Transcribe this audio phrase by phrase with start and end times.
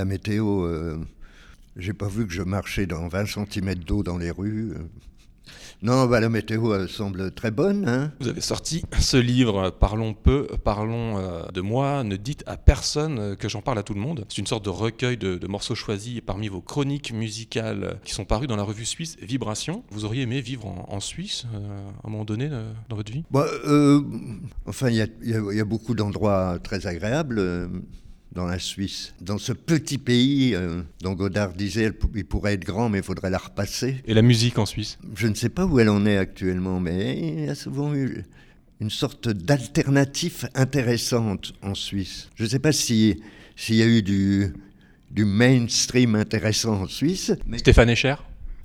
[0.00, 0.96] La météo, euh,
[1.76, 4.72] j'ai pas vu que je marchais dans 20 cm d'eau dans les rues.
[5.82, 7.86] Non, bah, la météo elle semble très bonne.
[7.86, 8.12] Hein.
[8.18, 13.36] Vous avez sorti ce livre, Parlons peu, parlons euh, de moi, ne dites à personne
[13.36, 14.24] que j'en parle à tout le monde.
[14.30, 18.46] C'est une sorte de recueil de, morceaux choisis parmi vos chroniques musicales qui sont parues
[18.46, 19.84] dans la revue suisse Vibration.
[19.90, 22.48] Vous auriez aimé vivre en, Suisse euh, à un moment donné
[22.88, 23.24] dans votre vie?
[23.30, 23.46] Bah,
[24.64, 27.68] Enfin, il y, y, a beaucoup d'endroits très agréables
[28.32, 32.88] dans la Suisse, dans ce petit pays euh, dont Godard disait il pourrait être grand,
[32.88, 33.96] mais il faudrait la repasser.
[34.06, 34.98] Et la musique en Suisse?
[35.16, 38.22] Je ne sais pas où elle en est actuellement, mais il y a souvent eu
[38.80, 42.28] une sorte d'alternative intéressante en Suisse.
[42.36, 43.16] Je ne sais pas s'il
[43.68, 44.52] y a eu du,
[45.10, 47.32] du mainstream intéressant en Suisse.
[47.56, 48.14] Stéphane Escher?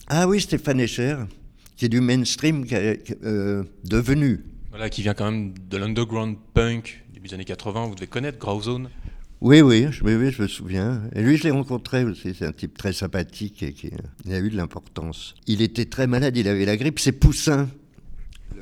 [0.07, 1.17] Ah oui, Stéphane Escher,
[1.75, 4.43] qui est du mainstream euh, devenu.
[4.70, 8.37] Voilà, qui vient quand même de l'underground punk début des années 80, vous devez connaître
[8.37, 8.89] Grauzones
[9.41, 10.03] oui, oui, je,
[10.41, 11.02] me souviens.
[11.13, 12.34] Et lui, je l'ai rencontré aussi.
[12.37, 13.91] C'est un type très sympathique et qui
[14.29, 15.35] a eu de l'importance.
[15.48, 16.99] Il était très malade, il avait la grippe.
[16.99, 17.70] C'est Poussin.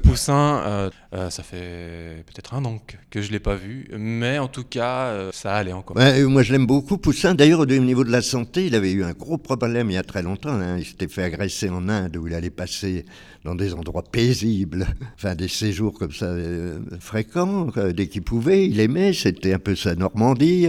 [0.02, 4.40] Poussin, euh, euh, ça fait peut-être un an que je ne l'ai pas vu, mais
[4.40, 5.96] en tout cas, euh, ça allait encore.
[5.96, 7.36] moi, je l'aime beaucoup, Poussin.
[7.36, 10.04] D'ailleurs, au niveau de la santé, il avait eu un gros problème il y a
[10.04, 10.54] très longtemps.
[10.54, 10.78] Hein.
[10.80, 13.06] Il s'était fait agresser en Inde, où il allait passer
[13.46, 18.68] dans des endroits paisibles, enfin des séjours comme ça euh, fréquents, dès qu'il pouvait.
[18.68, 20.68] Il aimait, c'était un peu sa Normandie.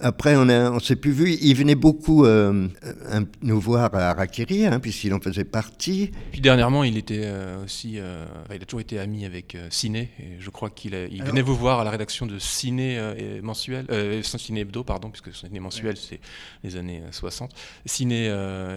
[0.00, 1.36] Après, on ne on s'est plus vu.
[1.40, 6.10] Il venait beaucoup nous voir à Rakiri, hein, puisqu'il en faisait partie.
[6.32, 7.30] Puis dernièrement, il était
[7.64, 8.00] aussi,
[8.50, 11.80] il a toujours été ami avec Ciné, et je crois qu'il il venait vous voir
[11.80, 12.98] à la rédaction de Ciné
[13.42, 13.86] mensuel,
[14.22, 16.20] Ciné Hebdo, pardon, puisque Ciné mensuel, c'est
[16.64, 17.52] les années 60.
[17.84, 18.26] Ciné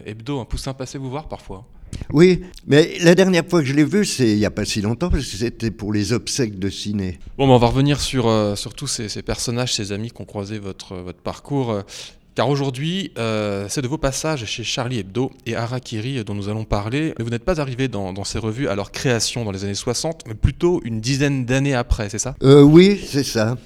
[0.05, 1.66] Hebdo, un poussin passé vous voir parfois?
[2.11, 4.81] Oui, mais la dernière fois que je l'ai vu, c'est il n'y a pas si
[4.81, 7.20] longtemps, parce que c'était pour les obsèques de ciné.
[7.38, 10.59] Bon, on va revenir sur, euh, sur tous ces, personnages, ces amis qui ont croisé
[10.59, 11.83] votre, votre parcours.
[12.30, 16.49] Euh, car aujourd'hui, euh, c'est de vos passages chez Charlie Hebdo et Harakiri dont nous
[16.49, 17.14] allons parler.
[17.17, 20.23] Mais vous n'êtes pas arrivé dans, ces revues à leur création dans les années 60,
[20.27, 22.36] mais plutôt une dizaine d'années après, c'est ça?
[22.42, 23.58] Oui, c'est ça.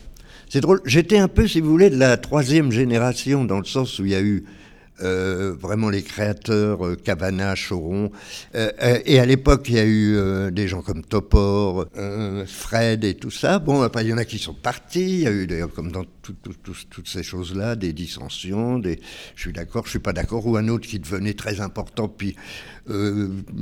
[0.49, 0.81] C'est drôle.
[0.85, 4.11] J'étais un peu, si vous voulez, de la troisième génération, dans le sens où il
[4.11, 4.43] y a eu
[5.01, 8.11] euh, vraiment les créateurs, euh, Cavana, Choron.
[8.53, 8.71] Euh,
[9.05, 11.87] et à l'époque, il y a eu des gens comme Topor,
[12.45, 13.59] Fred et tout ça.
[13.59, 15.01] Bon, il y en a qui sont partis.
[15.01, 18.99] Il y a eu, d'ailleurs, comme dans toutes ces choses-là, des dissensions, des
[19.35, 22.35] je suis d'accord, je suis pas d'accord, ou un autre qui devenait très important, puis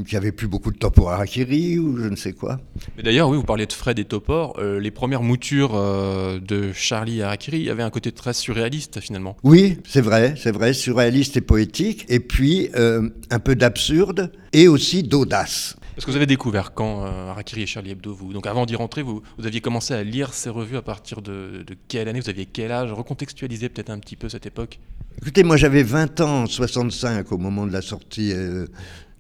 [0.08, 2.60] qui avait plus beaucoup de temps pour Harakiri, ou je ne sais quoi.
[2.98, 4.60] Mais d'ailleurs, oui, vous parliez de Fred et Topor.
[4.60, 9.38] les premières moutures de Charlie Harakiri avaient un côté très surréaliste, finalement.
[9.44, 14.68] Oui, c'est vrai, c'est vrai, surréaliste et poétique, et puis euh, un peu d'absurde et
[14.68, 15.76] aussi d'audace.
[16.01, 18.34] Parce que vous avez découvert quand euh, Harakiri et Charlie Hebdo, vous?
[18.34, 21.63] Donc avant d'y rentrer, vous, vous aviez commencé à lire ces revues à partir de,
[21.88, 22.19] quelle année?
[22.19, 22.91] Vous aviez quel âge?
[22.91, 24.79] Recontextualisez peut-être un petit peu cette époque.
[25.22, 28.66] Écoutez, moi j'avais 20 ans, 65 au moment de la sortie euh,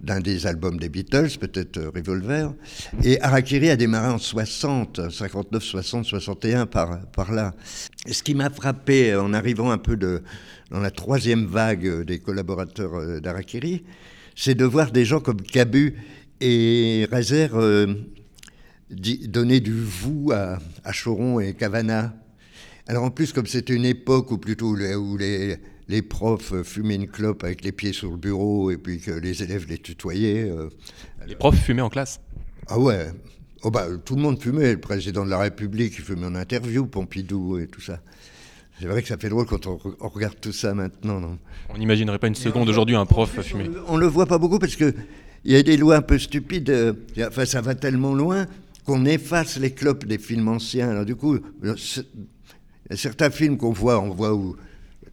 [0.01, 2.51] d'un des albums des Beatles, peut-être Revolver.
[3.03, 6.97] Et Harakiri a démarré en 60, 59, 60, 61 par,
[7.31, 7.53] là.
[8.09, 13.19] ce qui m'a frappé en arrivant un peu dans la troisième vague des collaborateurs euh,
[13.19, 13.83] d'Arakiri,
[14.35, 15.95] c'est de voir des gens comme Cabu
[16.41, 17.87] et Rezer euh,
[18.89, 20.59] donner du vous à,
[20.91, 22.13] Choron et Cavana.
[22.87, 25.57] Alors en plus, comme c'était une époque où plutôt où les,
[25.87, 29.43] les, profs fumaient une clope avec les pieds sur le bureau et puis que les
[29.43, 30.49] élèves les tutoyaient.
[30.49, 30.69] Euh,
[31.27, 32.19] les profs fumaient en classe?
[32.67, 33.11] Ah ouais.
[33.63, 34.73] Oh bah, tout le monde fumait.
[34.73, 38.01] Le président de la République il fumait en interview, Pompidou et tout ça.
[38.79, 39.77] C'est vrai que ça fait drôle quand on,
[40.09, 41.19] regarde tout ça maintenant.
[41.19, 41.37] Non?
[41.69, 43.69] On n'imaginerait pas une seconde aujourd'hui un prof fumer.
[43.87, 44.75] On, ne le voit pas beaucoup parce
[45.43, 46.69] qu'il y a des lois un peu stupides.
[46.69, 46.93] Euh,
[47.27, 48.45] enfin, ça va tellement loin
[48.85, 50.89] qu'on efface les clopes des films anciens.
[50.89, 54.55] Alors du coup, il certains films qu'on voit, on voit où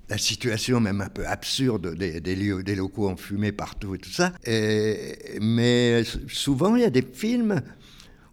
[0.08, 4.32] la situation même un peu absurde des, lieux, des locaux enfumés partout et tout ça.
[5.40, 7.60] mais souvent, il y a des films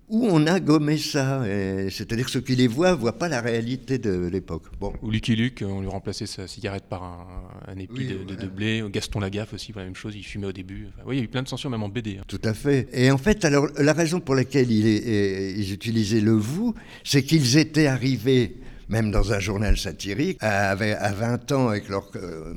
[0.09, 1.43] où on a gommé ça.
[1.89, 4.63] C'est-à-dire que ceux qui les voient ne voient pas la réalité de l'époque.
[4.79, 4.93] Bon.
[5.01, 7.03] Ou Lucky Luke, on lui remplaçait sa cigarette par
[7.67, 8.83] un, épi de, blé.
[8.89, 10.87] Gaston Lagaffe aussi, la même chose, il fumait au début.
[11.05, 12.17] oui, il y a eu plein de censures, même en BD.
[12.19, 12.23] Hein.
[12.27, 12.87] Tout à fait.
[12.93, 17.57] Et en fait, alors, la raison pour laquelle il ils utilisaient le vous, c'est qu'ils
[17.57, 18.57] étaient arrivés,
[18.89, 22.53] même dans un journal satirique, à, à 20 ans avec leur, euh,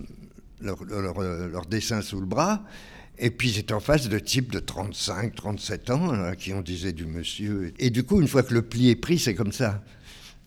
[0.61, 2.62] leur, leur dessin sous le bras.
[3.19, 7.05] Et puis j'étais en face de types de 35, 37 ans, qui ont disait du
[7.06, 7.73] monsieur.
[7.79, 9.82] Et du coup, une fois que le pli est pris, c'est comme ça.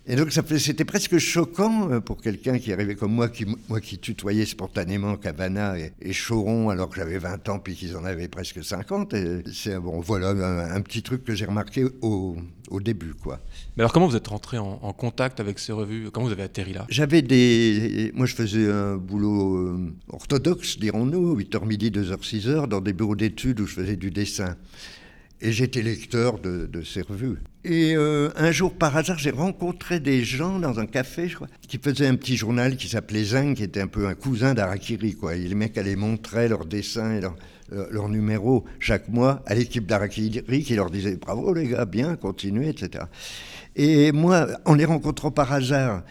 [0.07, 3.99] Et donc c'était presque choquant euh, pour quelqu'un qui arrivait comme moi, qui, moi qui
[3.99, 8.63] tutoyais spontanément Cavana et, Choron alors que j'avais 20 ans puis qu'ils en avaient presque
[8.63, 9.13] 50.
[9.53, 12.35] C'est bon, voilà un, petit truc que j'ai remarqué au,
[12.71, 13.39] au, début, quoi.
[13.77, 16.09] Mais alors comment vous êtes rentré en, contact avec ces revues?
[16.11, 16.87] Comment vous avez atterri là?
[16.89, 22.81] J'avais des, moi je faisais un boulot euh, orthodoxe, dirons-nous, 8h midi, 2h 6h dans
[22.81, 24.55] des bureaux d'études où je faisais du dessin.
[25.41, 27.37] Et j'étais lecteur de, ces revues.
[27.63, 31.47] Et euh, un jour, par hasard, j'ai rencontré des gens dans un café, je crois,
[31.67, 35.15] qui faisaient un petit journal qui s'appelait Zing, qui était un peu un cousin d'Arakiri,
[35.15, 35.35] quoi.
[35.35, 37.35] Et les mecs allaient montrer leurs dessins et leurs
[37.89, 42.69] leur numéros chaque mois à l'équipe d'Arakiri, qui leur disait bravo les gars, bien, continuez,
[42.69, 43.05] etc.
[43.75, 46.03] Et moi, en les rencontrant par hasard,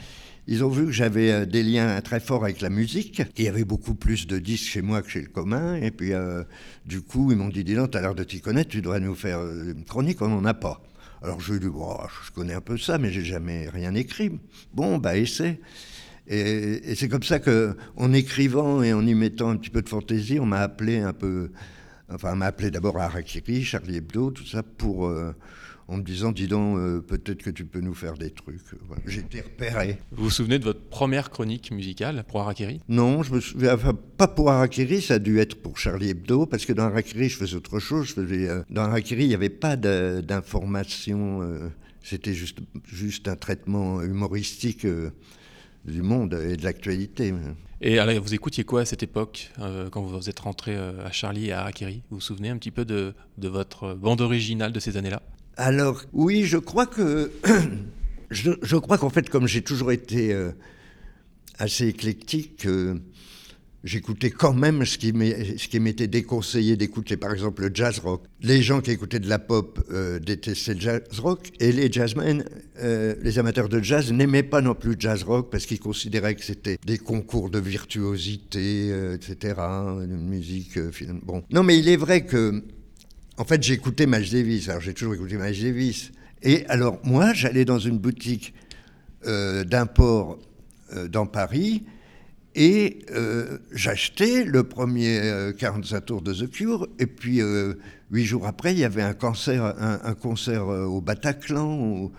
[0.47, 3.23] ils ont vu que j'avais euh, des liens très forts avec la musique.
[3.37, 5.77] Il y avait beaucoup plus de disques chez moi que chez le commun.
[5.77, 6.43] Et puis, euh,
[6.87, 9.15] du coup, ils m'ont dit, dis donc, as l'air de t'y connaître, tu devrais nous
[9.15, 10.83] faire euh, une chronique, on n'en a pas.
[11.23, 14.41] Alors, je lui ai dit, je connais un peu ça, mais j'ai jamais rien écrit.
[14.73, 15.61] Bon, bah, essaie.
[16.27, 19.89] Et, c'est comme ça que, en écrivant et en y mettant un petit peu de
[19.89, 21.51] fantaisie, on m'a appelé un peu.
[22.13, 25.13] Enfin, on m'a appelé d'abord à Harakiri, Charlie Hebdo, tout ça, pour
[25.91, 28.61] en me disant, dis donc, euh, peut-être que tu peux nous faire des trucs.
[29.07, 29.99] J'étais repéré.
[30.13, 33.99] Vous vous souvenez de votre première chronique musicale pour Harakiri Non, je me souviens, enfin,
[34.17, 37.37] pas pour Harakiri, ça a dû être pour Charlie Hebdo, parce que dans Harakiri, je
[37.37, 38.07] faisais autre chose.
[38.07, 41.69] Je faisais, euh, dans Harakiri, il n'y avait pas d'information, euh,
[42.05, 44.87] c'était juste, juste un traitement humoristique
[45.85, 47.35] du monde et de l'actualité.
[47.81, 49.51] Et alors, vous écoutiez quoi à cette époque,
[49.91, 52.85] quand vous êtes rentré à Charlie et à Harakiri Vous vous souvenez un petit peu
[52.85, 55.21] de, de votre bande originale de ces années-là?
[55.61, 57.31] Alors, oui, je crois que.
[58.31, 60.53] je, crois qu'en fait, comme j'ai toujours été euh,
[61.59, 62.95] assez éclectique, euh,
[63.85, 68.23] j'écoutais quand même ce qui m'était déconseillé d'écouter, par exemple le jazz rock.
[68.41, 72.43] Les gens qui écoutaient de la pop euh, détestaient le jazz rock, et les jazzmen,
[72.83, 76.45] les amateurs de jazz, n'aimaient pas non plus le jazz rock parce qu'ils considéraient que
[76.45, 80.79] c'était des concours de virtuosité, etc., une musique.
[81.23, 81.43] bon.
[81.51, 82.65] Non, mais il est vrai que
[83.41, 84.69] en fait, écouté Miles Davis.
[84.69, 86.13] Alors, j'ai toujours écouté Miles Davis.
[86.43, 88.53] Et alors, moi, j'allais dans une boutique
[89.27, 90.39] euh, d'import
[90.93, 91.85] euh, dans Paris
[92.55, 96.87] et euh, j'achetais le premier 45 tours de The Cure.
[96.99, 97.41] Et puis,
[98.11, 102.11] huit jours après, il y avait un concert, un, concert au Bataclan.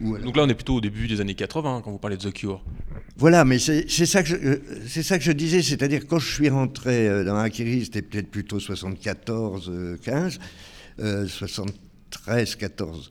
[0.00, 2.32] Donc là, on est plutôt au début des années 80 quand vous parlez de The
[2.32, 2.64] Cure.
[3.16, 6.48] Voilà, mais c'est ça, que je, euh, ça que je disais, c'est-à-dire quand je suis
[6.48, 9.70] rentré euh, dans Akiri, c'était peut-être plutôt 74,
[10.02, 10.38] 15,
[11.26, 13.10] 73, 14.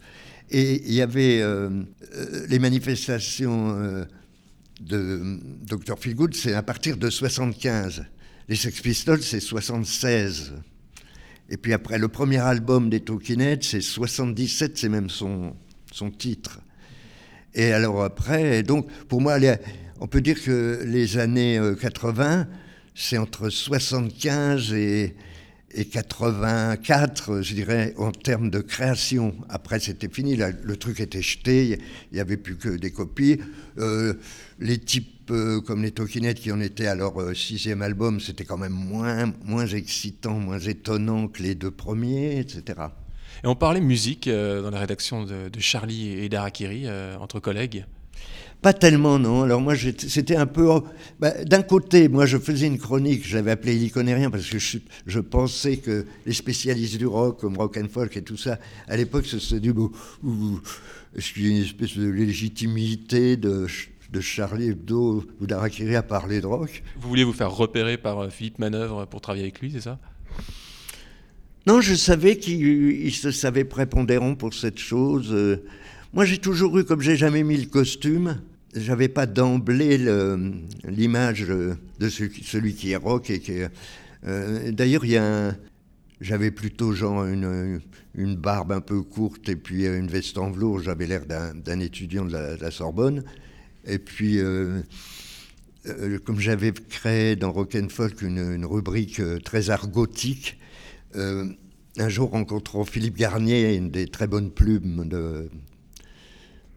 [0.51, 1.69] Et il y avait euh,
[2.47, 4.05] les manifestations
[4.81, 5.99] de Dr.
[5.99, 8.03] Feelgood, c'est à partir de 75.
[8.47, 10.53] Les Sex Pistols, c'est 76.
[11.51, 15.55] Et puis après, le premier album des Talking c'est 77, c'est même son,
[15.91, 16.59] son titre.
[17.55, 19.37] Et alors après, donc pour moi,
[19.99, 22.43] on peut dire que les années 80, euh,
[22.95, 25.15] c'est entre 75 et,
[25.91, 29.35] 84, je dirais, en termes de création.
[29.49, 31.79] Après, c'était fini, le truc était jeté,
[32.11, 33.39] il n'y avait plus que des copies.
[33.77, 34.15] Euh,
[34.59, 38.57] les types euh, comme les Talking qui en étaient à leur sixième album, c'était quand
[38.57, 42.89] même moins, moins excitant, moins étonnant que les deux premiers, etc.
[43.43, 47.85] Et on parlait musique euh, dans la rédaction de, Charlie et d'Arakiri, euh, entre collègues.
[48.61, 49.43] Pas tellement, non.
[49.43, 50.67] Alors moi, c'était un peu...
[51.19, 54.79] Bah, d'un côté, moi, je faisais une chronique, je l'avais appelée Iliconérien, parce que je,
[55.05, 58.97] je, pensais que les spécialistes du rock, comme rock and folk et tout ça, à
[58.97, 59.91] l'époque, c'était du beau...
[61.15, 63.65] Est-ce qu'il y a une espèce de légitimité de,
[64.11, 66.83] de Charlie Hebdo ou d'Arakiri à parler de rock?
[66.99, 69.99] Vous vouliez vous faire repérer par euh, Philippe Manœuvre pour travailler avec lui, c'est ça?
[71.67, 75.35] Non, je savais qu'il se savait prépondérant pour cette chose.
[76.13, 78.39] Moi, j'ai toujours eu, comme j'ai jamais mis le costume,
[78.75, 79.97] j'avais pas d'emblée
[80.87, 83.67] l'image de celui qui est rock et
[84.25, 85.03] euh, D'ailleurs,
[86.21, 87.79] J'avais plutôt genre une,
[88.13, 90.81] une, barbe un peu courte et puis une veste en velours.
[90.81, 93.23] J'avais l'air d'un étudiant de la, Sorbonne.
[93.85, 94.81] Et puis, euh,
[95.87, 100.68] euh, comme j'avais créé dans Rock and Folk une, une rubrique très argotique, euh,
[101.15, 105.49] un jour, rencontrant Philippe Garnier, une des très bonnes plumes de,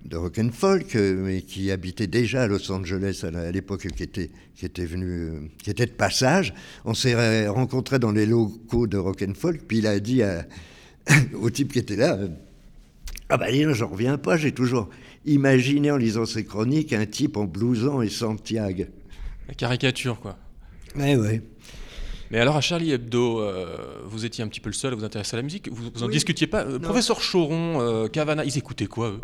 [0.04, 4.02] de rock and folk, euh, mais qui habitait déjà à Los Angeles à l'époque, qui
[4.02, 6.54] était, qui était venu, qui était de passage.
[6.84, 10.22] On s'est rencontrés dans les locaux de rock and folk, puis il a dit
[11.34, 12.18] au type qui était là,
[13.28, 14.90] ah ben bah, j'en reviens pas, j'ai toujours
[15.24, 18.84] imaginé en lisant ses chroniques un type en blouson et Santiago.
[19.48, 20.36] La caricature, quoi.
[20.96, 21.40] Oui, oui.
[22.32, 25.04] Mais alors à Charlie Hebdo, euh, vous étiez un petit peu le seul à vous
[25.04, 25.68] intéresser à la musique.
[25.70, 26.64] Vous, vous en discutiez pas.
[26.64, 29.20] Euh, professeur Choron, euh, Cavana, ils écoutaient quoi eux?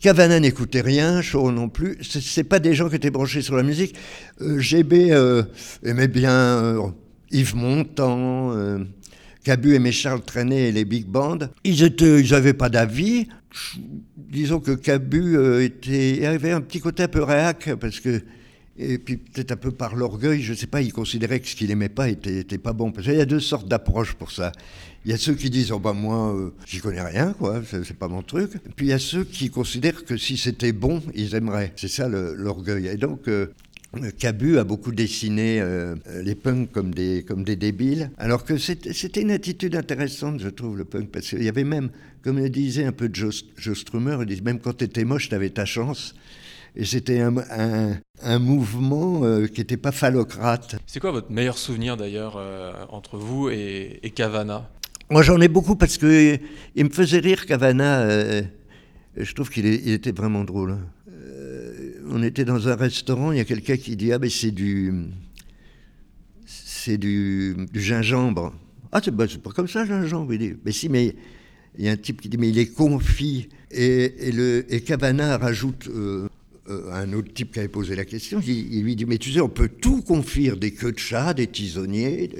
[0.00, 1.98] Cavana n'écoutait rien, Shaw non plus.
[2.02, 3.96] C'est pas des gens qui étaient branchés sur la musique.
[4.42, 5.44] Euh, GB euh,
[5.82, 6.88] aimait bien euh,
[7.30, 8.54] Yves Montand.
[9.42, 11.38] Cabu aimait Charles Trenet et les big bands.
[11.64, 13.28] Ils étaient, ils n'avaient pas d'avis.
[14.16, 18.20] Disons que Cabu était, avait un petit côté un peu réac parce que
[18.78, 21.56] et puis peut-être un peu par l'orgueil, je ne sais pas, il considérait que ce
[21.56, 22.92] qu'il aimait pas était, pas bon.
[22.92, 24.52] Parce y a deux sortes d'approches pour ça.
[25.04, 27.96] Il y a ceux qui disent oh ben moi euh, j'y connais rien quoi, c'est
[27.96, 28.52] pas mon truc.
[28.74, 31.72] Puis il y a ceux qui considèrent que si c'était bon ils aimeraient.
[31.76, 32.88] C'est ça l'orgueil.
[32.88, 33.46] Et donc euh,
[34.18, 39.20] Cabu a beaucoup dessiné euh, les punks comme des, comme des débiles, alors que c'était
[39.20, 41.90] une attitude intéressante, je trouve, le punk, parce qu'il y avait même,
[42.22, 45.28] comme le disait un peu Joe, Joe Strummer, il dit, même quand tu étais moche,
[45.28, 46.14] tu avais ta chance.
[46.78, 47.34] Et c'était un,
[48.22, 50.76] un, mouvement euh, qui n'était pas phallocrate.
[50.86, 54.70] C'est quoi votre meilleur souvenir d'ailleurs euh, entre vous et, et Cavana?
[55.08, 56.38] Moi j'en ai beaucoup parce que
[56.74, 58.00] il me faisait rire Cavana.
[58.00, 58.42] Euh,
[59.16, 60.76] je trouve qu'il était vraiment drôle.
[62.10, 64.92] on était dans un restaurant, il y a quelqu'un qui dit ah mais c'est du
[66.44, 68.52] c'est du, gingembre.
[68.92, 70.34] Ah c'est pas comme ça gingembre.
[70.34, 71.16] Il dit mais si mais
[71.78, 74.82] il y a un type qui dit mais il est confit et, et le et
[74.82, 76.28] Cavana rajoute euh,
[76.68, 79.48] un autre type qui avait posé la question, il, lui dit, mais tu sais, on
[79.48, 82.30] peut tout confire, des queues de chat, des tisonniers,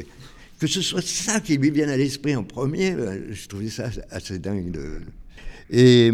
[0.59, 3.90] que ce soit ça qui lui vienne à l'esprit en premier, ben, je trouvais ça
[4.11, 4.78] assez dingue.
[5.71, 6.12] Et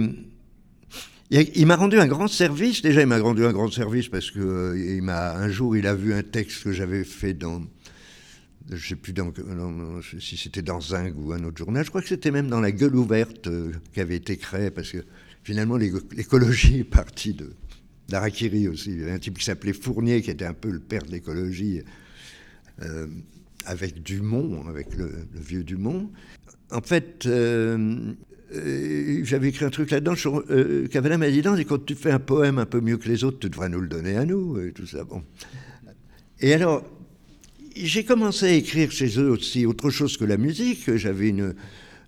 [1.30, 4.40] il m'a rendu un grand service, déjà il m'a rendu un grand service parce que
[4.40, 7.62] euh, il m'a un jour il a vu un texte que j'avais fait dans
[8.68, 9.32] je ne sais plus dans,
[10.20, 12.72] si c'était dans Zing ou un autre journal, je crois que c'était même dans La
[12.72, 14.98] Gueule ouverte euh, qui avait été créé, parce que
[15.42, 17.50] finalement l'écologie est partie de,
[18.12, 18.90] d'Arakiri aussi.
[18.90, 21.10] Il y avait un type qui s'appelait Fournier, qui était un peu le père de
[21.10, 21.80] l'écologie,
[22.82, 23.06] euh,
[23.64, 26.10] avec Dumont, avec le, vieux Dumont.
[26.70, 28.12] En fait, euh,
[28.54, 30.14] euh, j'avais écrit un truc là-dedans.
[30.90, 33.38] Cavana m'a dit, non, quand tu fais un poème un peu mieux que les autres,
[33.38, 35.04] tu devrais nous le donner à nous, et tout ça.
[35.04, 35.22] Bon.
[36.40, 36.84] Et alors,
[37.74, 40.96] j'ai commencé à écrire chez eux aussi autre chose que la musique.
[40.96, 41.54] J'avais une,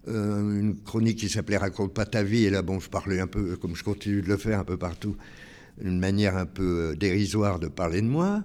[0.06, 3.56] une chronique qui s'appelait Raconte pas ta vie, et là, bon, je parlais un peu,
[3.56, 5.16] comme je continue de le faire un peu partout,
[5.80, 8.42] une manière un peu euh, dérisoire de parler de moi.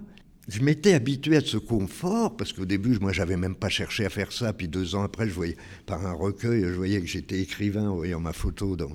[0.48, 4.10] Je m'étais habitué à ce confort, parce qu'au début, moi, j'avais même pas cherché à
[4.10, 4.52] faire ça.
[4.52, 5.56] Puis deux ans après, je voyais,
[5.86, 8.90] par un recueil, je voyais que j'étais écrivain en voyant ma photo dans,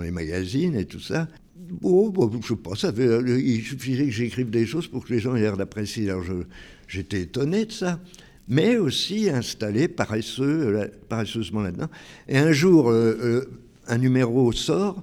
[0.00, 1.28] les magazines et tout ça.
[1.56, 2.12] Bon,
[2.42, 5.56] je ça avait, il suffisait que j'écrive des choses pour que les gens aient l'air
[5.56, 6.10] d'apprécier.
[6.10, 6.24] Alors
[6.86, 8.00] j'étais étonné de ça,
[8.48, 11.88] mais aussi installé paresseux, paresseusement là-dedans.
[12.28, 13.44] Et un jour, euh, euh,
[13.86, 15.02] un numéro sort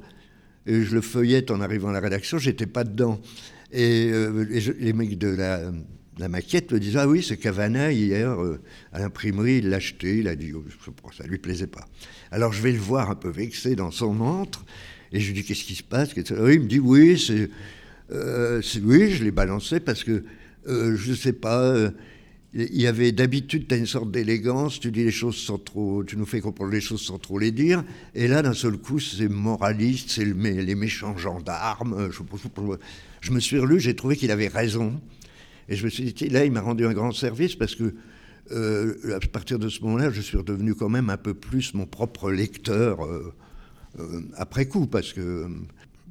[0.66, 3.20] je le feuillette en arrivant à la rédaction, j'étais pas dedans.
[3.72, 4.46] Et, euh,
[4.80, 8.60] les mecs de la, maquette me disaient Ah oui, c'est Cavana, hier, euh,
[8.92, 10.64] à l'imprimerie, il l'a acheté, il a dit oh,
[11.18, 11.86] Ça lui plaisait pas.
[12.32, 14.64] Alors je vais le voir un peu vexé dans son montre,
[15.12, 17.50] et je lui dis Qu'est-ce qui se passe Il me dit Oui, c'est.
[18.12, 20.24] Euh, oui, je l'ai balancé parce que,
[20.68, 21.92] je ne sais pas
[22.54, 26.04] il y avait d'habitude, tu as une sorte d'élégance, tu dis les choses sans trop,
[26.04, 27.84] tu nous fais comprendre les choses sans trop les dire,
[28.14, 32.10] et là, d'un seul coup, c'est moraliste, c'est les méchants gendarmes.
[32.12, 32.22] Je,
[33.22, 35.00] je me suis relu, j'ai trouvé qu'il avait raison,
[35.70, 37.96] et je me suis dit, là, il m'a rendu un grand service parce que
[38.52, 41.86] euh, à partir de ce moment-là, je suis redevenu quand même un peu plus mon
[41.86, 43.34] propre lecteur euh,
[44.00, 45.48] euh, après coup, parce que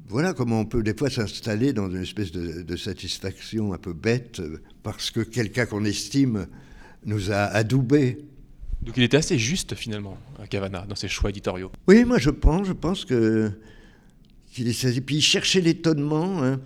[0.07, 4.41] voilà comment on peut des fois s'installer dans une espèce de, satisfaction un peu bête
[4.83, 6.47] parce que quelqu'un qu'on estime
[7.05, 8.19] nous a adoubé.
[8.81, 10.17] Donc il était assez juste finalement,
[10.49, 11.71] Cavana, dans ses choix éditoriaux.
[11.87, 13.51] Oui, moi je pense, je pense que
[14.51, 16.43] qu'il est puis il cherchait l'étonnement.
[16.43, 16.59] Hein.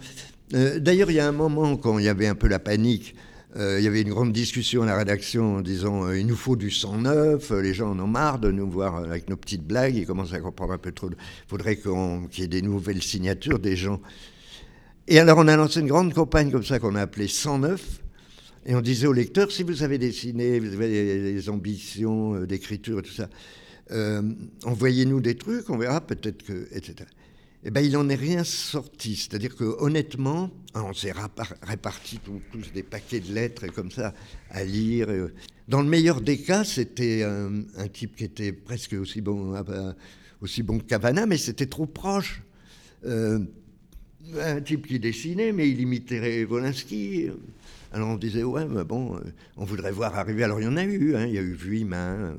[0.54, 3.16] Euh, d'ailleurs, il y a un moment quand il y avait un peu la panique,
[3.56, 6.36] euh, il y avait une grande discussion à la rédaction en disant euh, il nous
[6.36, 9.66] faut du sang neuf, les gens en ont marre de nous voir avec nos petites
[9.66, 11.10] blagues, ils commencent à comprendre un peu trop.
[11.10, 11.16] Il
[11.48, 14.02] faudrait qu'il y ait des nouvelles signatures des gens.
[15.08, 18.02] Et alors on a lancé une grande campagne comme ça qu'on a appelée 109.
[18.68, 23.02] Et on disait aux lecteurs, si vous avez dessiné, vous avez des ambitions d'écriture et
[23.02, 23.30] tout ça,
[24.66, 27.06] envoyez-nous des trucs, on verra peut-être que, etc
[27.64, 29.16] eh ben, il n'en est rien sorti.
[29.16, 31.14] C'est-à-dire que honnêtement, hein, on s'est
[31.64, 32.20] réparti
[32.52, 34.14] tous des paquets de lettres comme ça
[34.50, 35.08] à lire.
[35.68, 39.96] Dans le meilleur des cas, c'était un, type qui était presque aussi bon, ah ben,
[40.40, 42.42] aussi bon que Cavana, mais c'était trop proche.
[43.06, 43.40] Euh,
[44.40, 47.30] un type qui dessinait, mais il imitait Wolinski.
[47.98, 49.22] Alors on disait, ouais, mais bon, euh,
[49.56, 50.44] on voudrait voir arriver.
[50.44, 51.26] Alors il y en a eu, hein.
[51.26, 52.38] il y a eu Vuillemin.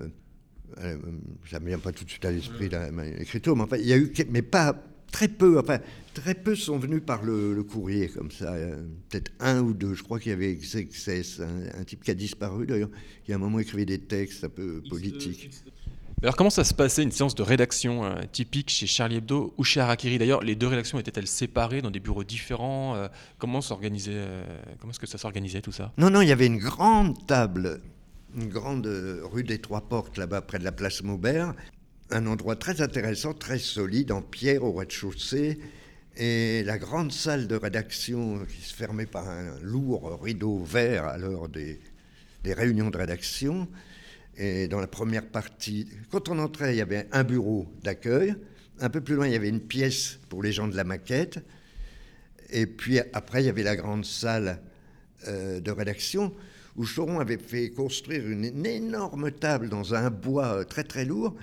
[0.80, 0.96] Euh,
[1.50, 2.68] ça ne me vient pas tout de suite à l'esprit
[3.18, 5.80] l'écriture, mais enfin, il y a eu, mais pas, très peu, enfin,
[6.14, 8.54] très peu sont venus par le, courrier, comme ça.
[8.54, 9.94] Euh, peut-être un ou deux.
[9.94, 12.90] Je crois qu'il y avait XXS, un, type qui a disparu d'ailleurs,
[13.24, 15.50] qui à un moment écrivait des textes un peu politiques.
[16.20, 19.62] Alors comment ça se passait une séance de rédaction euh, typique chez Charlie Hebdo ou
[19.62, 20.18] chez Harakiri?
[20.18, 23.06] D'ailleurs, les deux rédactions étaient-elles séparées dans des bureaux différents euh,
[23.38, 24.42] Comment s'organisait euh,
[24.80, 25.92] Comment est-ce que ça s'organisait tout ça?
[25.96, 27.80] Non, non, il y avait une grande table,
[28.36, 28.86] une grande
[29.30, 31.54] rue des Trois Portes là-bas près de la place Maubert,
[32.10, 35.60] un endroit très intéressant, très solide en pierre au rez-de-chaussée.
[36.16, 41.16] Et la grande salle de rédaction qui se fermait par un lourd rideau vert à
[41.16, 41.78] l'heure des,
[42.42, 43.68] des réunions de rédaction.
[44.38, 48.34] Et dans la première partie, quand on entrait, il y avait un bureau d'accueil.
[48.80, 51.40] Un peu plus loin, il y avait une pièce pour les gens de la maquette.
[52.50, 54.60] Et puis après, il y avait la grande salle
[55.26, 56.32] euh, de rédaction
[56.76, 61.34] où Choron avait fait construire une, énorme table dans un bois euh, très très lourd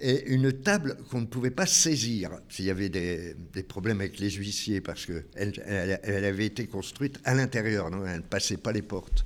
[0.00, 3.36] et une table qu'on ne pouvait pas saisir s'il y avait des,
[3.68, 8.56] problèmes avec les huissiers parce qu'elle elle, avait été construite à l'intérieur, elle ne passait
[8.56, 9.24] pas les portes.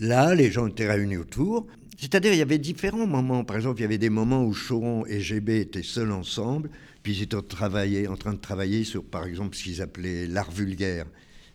[0.00, 1.66] Là, les gens étaient réunis autour.
[1.98, 3.44] C'est-à-dire, il y avait différents moments.
[3.44, 6.68] Par exemple, il y avait des moments où Choron et GB étaient seuls ensemble,
[7.02, 11.06] puis ils étaient en, train de travailler sur, par exemple, ce qu'ils appelaient l'art vulgaire.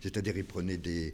[0.02, 1.14] C'est-à-dire, ils prenaient des,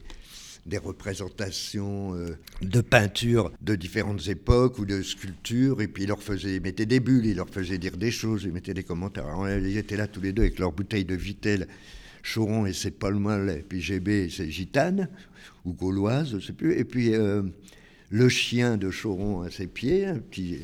[0.66, 6.22] des représentations euh, de peintures de différentes époques ou de sculptures, et puis ils leur
[6.22, 9.26] faisaient, ils mettaient des bulles, ils leur faisaient dire des choses, ils mettaient des commentaires.
[9.26, 11.68] Alors, ils étaient là tous les deux avec leur bouteille de Vitel,
[12.34, 15.08] Choron et ses palmes, et puis GB et ses gitanes,
[15.66, 17.14] ou gauloises, je ne sais plus, et puis...
[17.14, 17.44] Euh,
[18.10, 20.60] le chien de Choron à ses pieds, un petit,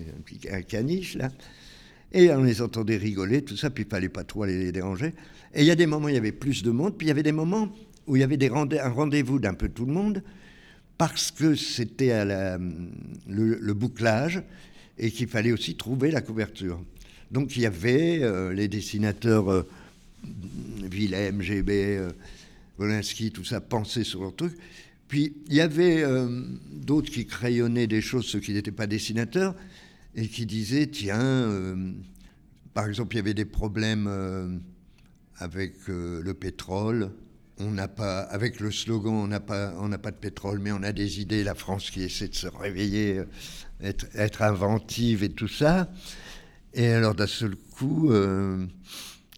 [0.67, 1.29] caniche là.
[2.11, 5.13] Et on les entendait rigoler, tout ça, puis il fallait pas trop les déranger.
[5.55, 7.09] Et il y a des moments où il y avait plus de monde, puis il
[7.09, 7.69] y avait des moments
[8.05, 10.21] où il y avait un rendez-vous d'un peu tout le monde,
[10.97, 14.43] parce que c'était le, bouclage
[14.99, 16.79] et qu'il fallait aussi trouver la couverture.
[17.31, 19.63] Donc il y avait euh, les dessinateurs euh,
[20.93, 23.01] Willem, GB, euh,
[23.33, 24.55] tout ça, pensaient sur leur truc.
[25.07, 29.55] Puis il y avait euh, d'autres qui crayonnaient des choses, ceux qui n'étaient pas dessinateurs,
[30.15, 31.91] et qui disaient, tiens, euh,
[32.73, 34.61] par exemple, il y avait des problèmes
[35.37, 37.11] avec le pétrole.
[37.59, 40.71] On n'a pas, avec le slogan, on n'a pas, on n'a pas de pétrole, mais
[40.71, 41.43] on a des idées.
[41.43, 43.21] La France qui essaie de se réveiller,
[43.81, 45.91] être inventive et tout ça.
[46.73, 48.11] Et alors d'un seul coup,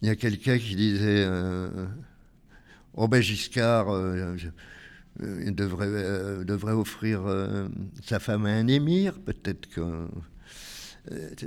[0.06, 1.28] il y a quelqu'un qui disait,
[2.94, 3.88] oh ben Giscard.
[5.24, 7.70] Euh, devrait, euh, devrait offrir euh,
[8.04, 10.08] sa femme à un émir, peut-être que.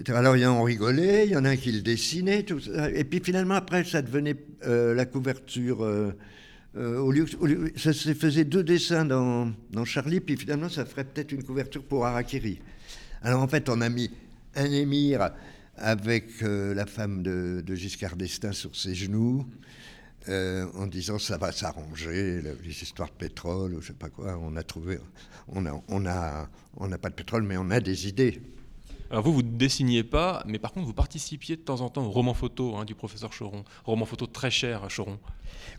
[0.08, 2.44] Alors il y en a on rigolait, il y en a un qui le dessinait,
[2.44, 2.88] tout ça.
[2.92, 5.80] et puis finalement après ça devenait la couverture.
[6.76, 7.26] au, lieu,
[7.74, 11.82] ça se faisait deux dessins dans, dans, Charlie, puis finalement ça ferait peut-être une couverture
[11.82, 12.60] pour Harakiri.
[13.20, 14.12] Alors en fait on a mis
[14.54, 15.32] un émir
[15.80, 19.46] avec la femme de, de Giscard d'Estaing sur ses genoux.
[20.28, 24.38] Euh, en disant ça va s'arranger, les histoires de pétrole ou je sais pas quoi.
[24.42, 24.98] On a trouvé,
[25.46, 28.42] on a, on a, on n'a pas de pétrole, mais on a des idées.
[29.10, 32.04] Alors vous, vous ne dessiniez pas, mais par contre, vous participiez de temps en temps
[32.04, 35.18] au roman photo hein, du professeur Choron, roman photo très cher à Choron.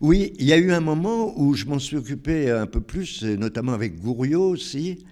[0.02, 3.22] Oui, il y a eu un moment où je m'en suis occupé un peu plus,
[3.22, 5.06] notamment avec Gouriot aussi.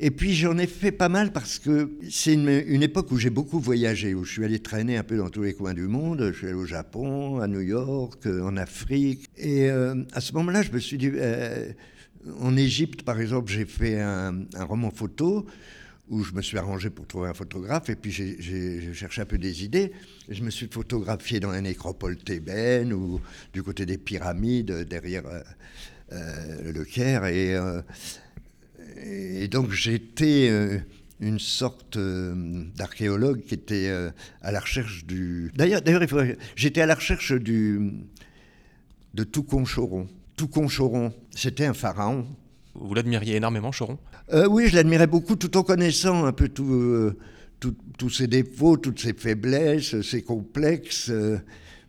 [0.00, 3.60] Et puis j'en ai fait pas mal parce que c'est une, époque où j'ai beaucoup
[3.60, 6.30] voyagé, où je suis allé traîner un peu dans tous les coins du monde.
[6.32, 9.30] Je suis allé au Japon, à New York, euh, en Afrique.
[9.36, 11.72] Et euh, à ce moment-là, je me suis dit, euh,
[12.40, 15.46] en Égypte par exemple, j'ai fait un, roman photo
[16.10, 19.38] où je me suis arrangé pour trouver un photographe, et puis j'ai cherché un peu
[19.38, 19.90] des idées.
[20.28, 23.22] je me suis photographié dans la nécropole thébaine ou
[23.54, 25.22] du côté des pyramides, derrière
[26.10, 27.24] le Caire.
[27.24, 27.58] Et
[28.96, 30.78] et donc j'étais euh,
[31.20, 34.10] une sorte euh, d'archéologue qui était euh,
[34.42, 35.50] à la recherche du.
[35.54, 36.02] D'ailleurs, d'ailleurs,
[36.56, 37.92] j'étais à la recherche du
[39.14, 40.08] de Toucon Choron.
[40.36, 42.26] Toucon Choron, c'était un pharaon.
[42.74, 43.98] Vous l'admiriez énormément, Choron?
[44.50, 50.00] Oui, je l'admirais beaucoup, tout en connaissant un peu tous ses défauts, toutes ses faiblesses,
[50.00, 51.12] ses complexes.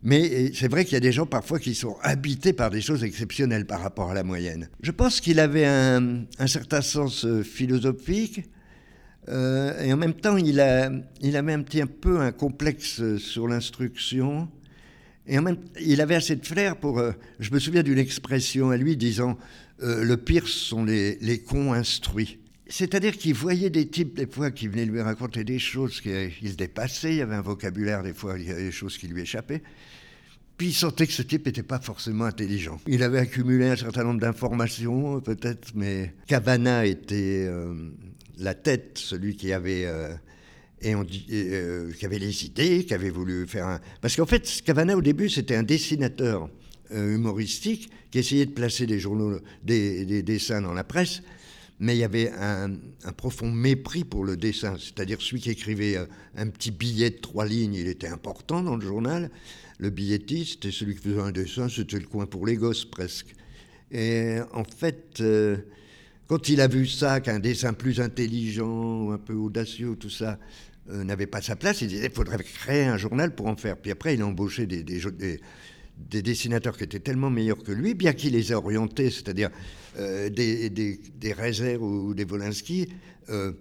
[0.06, 3.04] Mais c'est vrai qu'il y a des gens parfois qui sont habités par des choses
[3.04, 4.70] exceptionnelles par rapport à la moyenne.
[4.84, 8.44] Je pense qu'il avait un, certain sens euh, philosophique.
[9.30, 10.92] Euh, et en même temps, il, a,
[11.22, 14.48] il avait un petit un peu un complexe euh, sur l'instruction.
[15.26, 17.02] Et en même il avait assez de flair pour.
[17.40, 19.40] je me souviens d'une expression à lui disant
[19.80, 22.38] Le pire sont les, les cons instruits.
[22.68, 27.12] C'est-à-dire qu'il voyait des types, des fois, qui venaient lui raconter des choses qu'il dépassait.
[27.12, 29.62] Il y avait un vocabulaire, des fois, il y avait des choses qui lui échappaient.
[30.58, 32.80] Puis il sentait que ce type n'était pas forcément intelligent.
[32.88, 37.90] Il avait accumulé un certain nombre d'informations, peut-être, mais Cavana était euh,
[38.38, 40.14] la tête, celui qui avait, euh,
[40.82, 43.82] et on dit, euh, qui avait les idées, qui avait voulu faire un.
[44.00, 46.50] Parce qu'en fait, Cavana, au début, c'était un dessinateur
[46.92, 51.22] humoristique qui essayait de placer des journaux, des, dessins dans la presse.
[51.80, 52.72] Mais il y avait un,
[53.18, 54.76] profond mépris pour le dessin.
[54.80, 58.78] C'est-à-dire celui qui écrivait euh, un petit billet de trois lignes, il était important dans
[58.78, 59.30] le journal.
[59.78, 63.36] Le billettiste et celui qui faisait un dessin, c'était le coin pour les gosses presque.
[63.92, 65.58] Et en fait, euh,
[66.28, 70.40] quand il a vu ça, qu'un dessin plus intelligent, un peu audacieux, tout ça,
[70.90, 73.76] euh, n'avait pas sa place, il disait il faudrait créer un journal pour en faire.
[73.76, 75.02] Puis après, il a embauché des, des,
[75.98, 79.50] des dessinateurs qui étaient tellement meilleurs que lui, bien qu'il les ait orientés, c'est-à-dire
[79.98, 82.90] euh, des, des, des ou des Wolinski,
[83.30, 83.54] euh,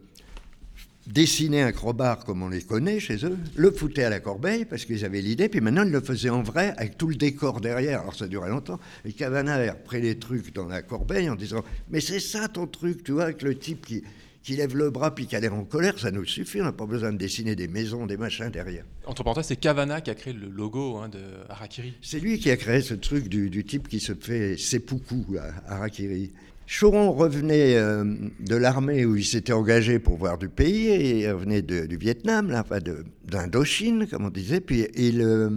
[1.07, 4.85] dessinaient un crowbar comme on les connaît chez eux, le foutaient à la corbeille parce
[4.85, 8.01] qu'ils avaient l'idée, puis maintenant ils le faisaient en vrai avec tout le décor derrière.
[8.01, 8.81] Alors ça durait longtemps.
[9.05, 12.67] Et Cavana a repris les trucs dans la corbeille en disant Mais c'est ça ton
[12.67, 14.03] truc, tu vois, avec le type qui,
[14.45, 16.61] qui lève le bras puis qui a l'air en colère, ça nous suffit.
[16.61, 18.85] On n'a pas besoin de dessiner des maisons, des machins derrière.
[19.07, 21.95] Entre parenthèses, c'est Cavana qui a créé le logo hein, de Harakiri.
[22.03, 26.31] C'est lui qui a créé ce truc du, type qui se fait seppuku à Harakiri.
[26.67, 28.05] Choron revenait euh,
[28.41, 32.51] de l'armée où il s'était engagé pour voir du pays, et il revenait du Vietnam,
[32.51, 32.79] là, enfin
[33.25, 35.51] d'Indochine, comme on disait, puis il, euh,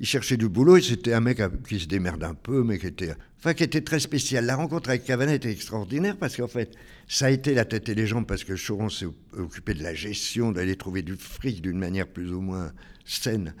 [0.00, 2.88] il cherchait du boulot, et c'était un mec qui se démerde un peu, mais qui
[2.88, 4.44] était, enfin, qui était très spécial.
[4.44, 6.72] La rencontre avec Cavana était extraordinaire, parce qu'en fait,
[7.08, 9.94] ça a été la tête et les jambes parce que Choron s'est occupé de la
[9.94, 12.72] gestion, d'aller trouver du fric d'une manière plus ou moins
[13.04, 13.54] saine.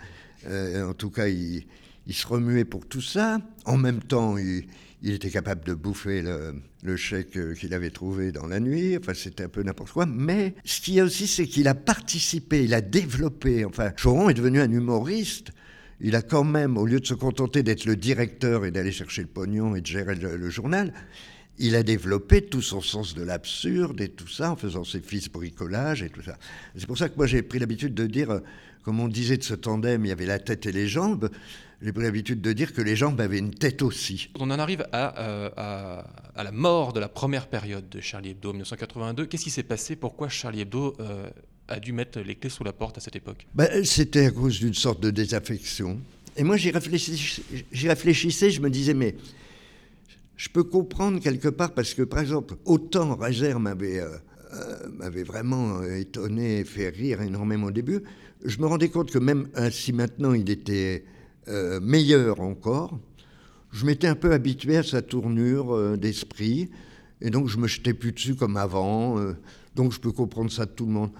[0.46, 1.64] Euh, en tout cas, il,
[2.10, 3.38] se remuait pour tout ça.
[3.64, 4.64] En même temps, il,
[5.02, 6.22] était capable de bouffer
[6.82, 8.96] le, chèque qu'il avait trouvé dans la nuit.
[8.96, 10.06] Enfin, c'était un peu n'importe quoi.
[10.06, 13.64] Mais ce qu'il y a aussi, c'est qu'il a participé, il a développé.
[13.64, 15.52] Enfin, Choron est devenu un humoriste
[16.00, 19.22] il a quand même, au lieu de se contenter d'être le directeur et d'aller chercher
[19.22, 20.92] le pognon et de gérer le journal,
[21.58, 25.28] il a développé tout son sens de l'absurde et tout ça en faisant ses fils
[25.30, 26.36] bricolages et tout ça.
[26.76, 28.40] C'est pour ça que moi j'ai pris l'habitude de dire,
[28.82, 31.30] comme on disait de ce tandem, il y avait la tête et les jambes.
[31.82, 34.30] J'ai pris l'habitude de dire que les jambes avaient une tête aussi.
[34.38, 35.50] On en arrive à, euh,
[36.34, 39.26] à, la mort de la première période de Charlie Hebdo, 1982.
[39.26, 39.94] Qu'est-ce qui s'est passé?
[39.96, 41.28] Pourquoi Charlie Hebdo euh,
[41.68, 43.46] a dû mettre les clés sous la porte à cette époque?
[43.54, 46.00] Ben, C'était à cause d'une sorte de désaffection.
[46.36, 49.14] Et moi j'y réfléchissais, je me disais, mais
[50.36, 54.08] je peux comprendre quelque part parce que, par exemple, autant Razer m'avait euh,
[54.54, 58.02] euh, m'avait vraiment étonné, fait rire énormément au début,
[58.44, 61.04] je me rendais compte que même si maintenant il était
[61.48, 62.98] euh, meilleur encore,
[63.72, 66.70] je m'étais un peu habitué à sa tournure d'esprit,
[67.20, 69.18] et donc je me jetais plus dessus comme avant.
[69.74, 71.10] donc je peux comprendre ça de tout le monde.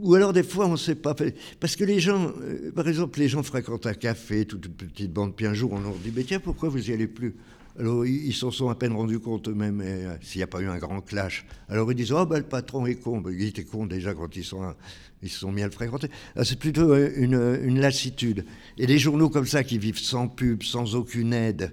[0.00, 1.14] ou alors des fois on ne sait pas.
[1.60, 2.32] Parce que les gens,
[2.74, 5.94] par exemple, les gens fréquentent un café, toute petite bande, puis un jour on leur
[5.94, 7.36] dit, mais tiens, pourquoi vous y allez plus?
[7.78, 10.66] Alors ils s'en sont à peine rendus compte eux-mêmes euh, s'il n'y a pas eu
[10.66, 11.46] un grand clash.
[11.68, 13.20] Alors ils disent Oh ben le patron est con.
[13.20, 14.74] Ben, il était con déjà quand ils, sont,
[15.22, 16.08] ils se sont mis à le fréquenter.
[16.34, 18.44] Ah, c'est plutôt euh, une, lassitude.
[18.78, 21.72] Et des journaux comme ça qui vivent sans pub, sans aucune aide,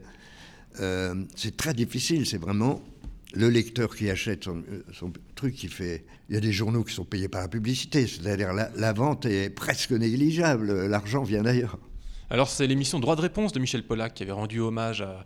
[0.80, 2.28] euh, c'est très difficile.
[2.28, 2.84] C'est vraiment
[3.34, 6.06] le lecteur qui achète son, truc qui fait.
[6.30, 9.26] Il y a des journaux qui sont payés par la publicité, c'est-à-dire la, la vente
[9.26, 10.86] est presque négligeable.
[10.86, 11.80] L'argent vient d'ailleurs.
[12.30, 15.26] Alors c'est l'émission Droit de réponse de Michel Pollack qui avait rendu hommage à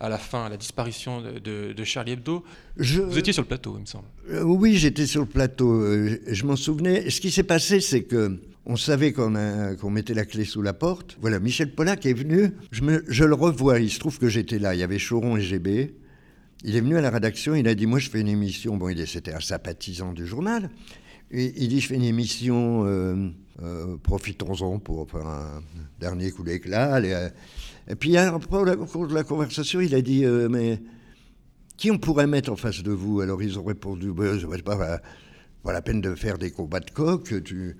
[0.00, 2.44] à la fin, à la disparition de, Charlie Hebdo.
[2.76, 4.06] Vous étiez sur le plateau, il me semble.
[4.30, 5.72] Euh, oui, j'étais sur le plateau.
[5.72, 7.10] Euh, je m'en souvenais.
[7.10, 11.16] Ce qui s'est passé, c'est que on savait qu'on mettait la clé sous la porte.
[11.20, 12.52] Voilà, Michel Pollack est venu.
[12.70, 13.80] Je, je le revois.
[13.80, 14.74] Il se trouve que j'étais là.
[14.74, 15.94] Il y avait Choron et GB.
[16.64, 17.54] Il est venu à la rédaction.
[17.54, 18.76] Il a dit Moi, je fais une émission.
[18.76, 20.70] Bon, c'était un sympathisant du journal.
[21.30, 22.84] Et il dit Je fais une émission.
[23.60, 25.62] Euh, profitons-en pour faire un
[25.98, 27.00] dernier coup d'éclat.
[27.88, 28.38] Et puis, au
[28.86, 30.80] cours de la conversation, il a dit euh, Mais
[31.76, 33.20] qui on pourrait mettre en face de vous?
[33.20, 34.24] Alors, ils ont répondu bah,
[34.64, 35.00] pas,
[35.62, 37.42] pas, la peine de faire des combats de coq.
[37.42, 37.76] Tu,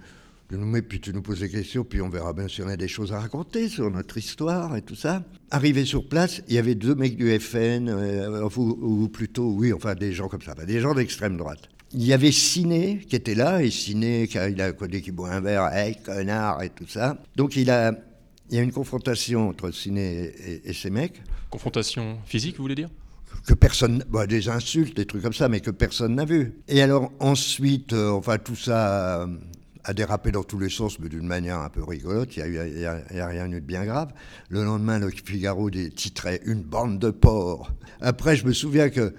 [0.51, 2.77] nous mets, puis tu nous poses des questions, puis on verra bien si on a
[2.77, 5.23] des choses à raconter sur notre histoire et tout ça.
[5.51, 9.95] Arrivé sur place, il y avait deux mecs du FN, euh, ou, plutôt, oui, enfin
[9.95, 11.69] des gens comme ça, des gens d'extrême droite.
[11.93, 15.41] Il y avait Ciné qui était là, et Ciné, il a connu qui boit un
[15.41, 17.19] verre, hey, connard, et tout ça.
[17.37, 17.93] Donc il a,
[18.51, 20.33] il y a une confrontation entre Ciné
[20.65, 21.23] et, ces mecs.
[21.51, 22.91] Confrontation physique, vous voulez dire?
[23.47, 26.55] Que personne, bah, des insultes, des trucs comme ça, mais que personne n'a vu.
[26.67, 29.29] Et alors ensuite, euh, enfin tout ça
[29.85, 32.37] a, dérapé dans tous les sens, mais d'une manière un peu rigolote.
[32.37, 34.13] Il n'y a, a, rien eu de bien grave.
[34.49, 37.73] Le lendemain, le Figaro titrait une bande de porcs.
[38.01, 39.15] Après, je me souviens que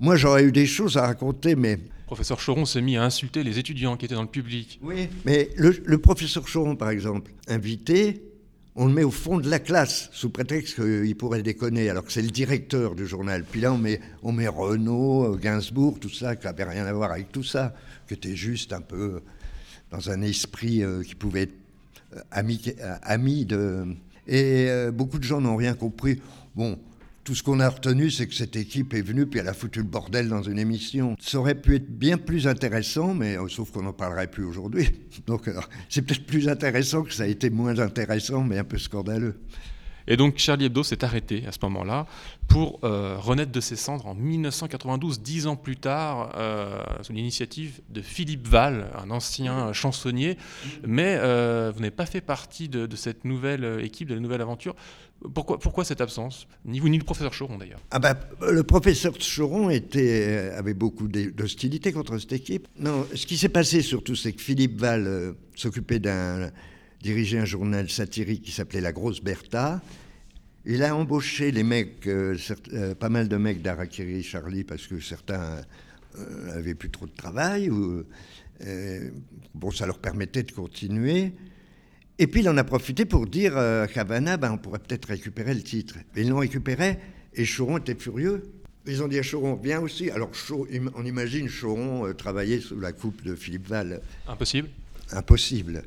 [0.00, 3.58] moi, j'aurais eu des choses à raconter, mais professeur Choron s'est mis à insulter les
[3.58, 4.78] étudiants qui étaient dans le public.
[4.82, 8.22] Oui, mais le, le professeur Choron, par exemple, invité,
[8.76, 12.12] on le met au fond de la classe sous prétexte qu'il pourrait déconner, alors que
[12.12, 13.44] c'est le directeur du journal.
[13.44, 17.44] Puis là, on met, Renault, Gainsbourg, tout ça, qui n'avait rien à voir avec tout
[17.44, 17.74] ça,
[18.08, 19.22] qui était juste un peu
[19.90, 21.54] dans un esprit euh, qui pouvait être
[22.16, 23.86] euh, ami, euh, ami de.
[24.26, 26.18] Et beaucoup de gens n'ont rien compris.
[26.54, 26.78] Bon,
[27.24, 29.78] Tout ce qu'on a retenu, c'est que cette équipe est venue puis elle a foutu
[29.78, 31.16] le bordel dans une émission.
[31.18, 34.90] Ça aurait pu être bien plus intéressant, mais euh, sauf qu'on n'en parlerait plus aujourd'hui.
[35.26, 35.48] Donc
[35.88, 39.36] c'est peut-être plus intéressant que ça a été moins intéressant, mais un peu scandaleux.
[40.06, 42.06] Et donc Charlie Hebdo s'est arrêté à ce moment-là
[42.48, 47.80] pour euh, renaître de ses cendres en 1992, dix ans plus tard, euh, sous l'initiative
[47.88, 50.36] de Philippe Val, un ancien chansonnier.
[50.86, 54.74] Mais euh, vous n'avez pas fait partie de, cette nouvelle équipe, de la nouvelle aventure.
[55.32, 56.46] Pourquoi, cette absence?
[56.66, 57.80] Ni vous ni le professeur Choron d'ailleurs.
[57.90, 58.14] Ah bah,
[58.50, 62.68] le professeur Choron avait beaucoup d'hostilité contre cette équipe.
[62.78, 66.50] Non, ce qui s'est passé surtout, c'est que Philippe Val s'occupait d'un
[67.04, 69.82] dirigeait un journal satirique qui s'appelait La Grosse Bertha.
[70.64, 72.34] Il a embauché les mecs, euh,
[72.72, 75.60] euh, pas mal de mecs d'Arakiri Charlie, parce que certains
[76.18, 77.68] euh, avaient plus trop de travail.
[77.68, 78.04] Ou,
[79.54, 81.32] bon, ça leur permettait de continuer.
[82.18, 85.52] Et puis il en a profité pour dire à Havana, ben, on pourrait peut-être récupérer
[85.52, 85.96] le titre.
[86.16, 86.98] Et ils l'ont récupéré,
[87.34, 88.50] et Choron était furieux.
[88.86, 90.10] Ils ont dit à Choron, viens aussi.
[90.10, 90.30] Alors
[90.94, 94.00] on imagine Choron travailler sous la coupe de Philippe Val.
[94.26, 94.70] Impossible
[95.12, 95.82] Impossible.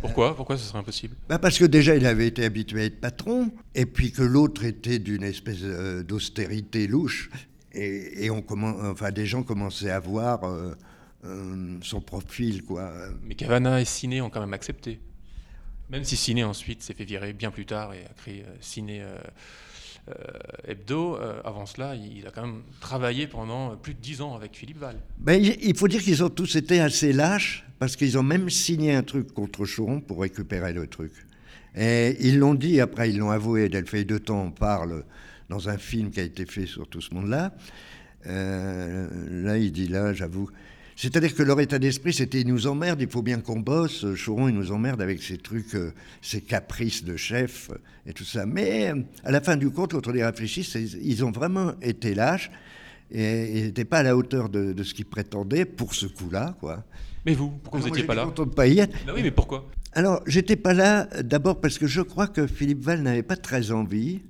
[0.00, 0.34] Pourquoi?
[0.34, 1.16] Pourquoi ce serait impossible?
[1.28, 4.64] Bah Parce que déjà, il avait été habitué à être patron, et puis que l'autre
[4.64, 7.30] était d'une espèce euh, d'austérité louche,
[7.72, 8.44] et, on
[8.90, 10.74] enfin, des gens commençaient à voir euh,
[11.24, 12.64] euh, son profil.
[12.64, 12.92] Quoi.
[13.22, 14.98] Mais Cavana et Ciné ont quand même accepté.
[15.88, 19.04] Même si Ciné ensuite s'est fait virer bien plus tard et a créé Ciné
[20.66, 24.78] Hebdo, avant cela, il a quand même travaillé pendant plus de dix ans avec Philippe
[24.78, 24.96] Val.
[25.18, 28.94] Ben, il faut dire qu'ils ont tous été assez lâches parce qu'ils ont même signé
[28.94, 31.12] un truc contre Choron pour récupérer le truc.
[31.76, 35.04] Et ils l'ont dit, après ils l'ont avoué, Delphine de temps parle
[35.48, 37.52] dans un film qui a été fait sur tout ce monde-là.
[38.26, 39.08] Euh,
[39.44, 40.48] là, il dit, là, j'avoue.
[41.02, 44.04] C'est-à-dire que leur état d'esprit, c'était, il nous emmerde, il faut bien qu'on bosse.
[44.22, 47.70] Choron, il nous emmerde avec ses trucs, euh, ses caprices de chef
[48.06, 48.44] et tout ça.
[48.44, 48.92] Mais
[49.24, 50.60] à la fin du compte, quand on y réfléchit,
[51.02, 52.50] ils ont vraiment été lâches
[53.10, 56.54] et ils n'étaient pas à la hauteur de, de ce qu'ils prétendaient pour ce coup-là,
[56.60, 56.84] quoi.
[57.24, 58.92] Mais vous, pourquoi vous n'étiez pas là content de pas y être.
[59.06, 59.70] Bah oui, mais pourquoi?
[59.94, 63.72] Alors, j'étais pas là d'abord parce que je crois que Philippe Val n'avait pas très
[63.72, 64.20] envie.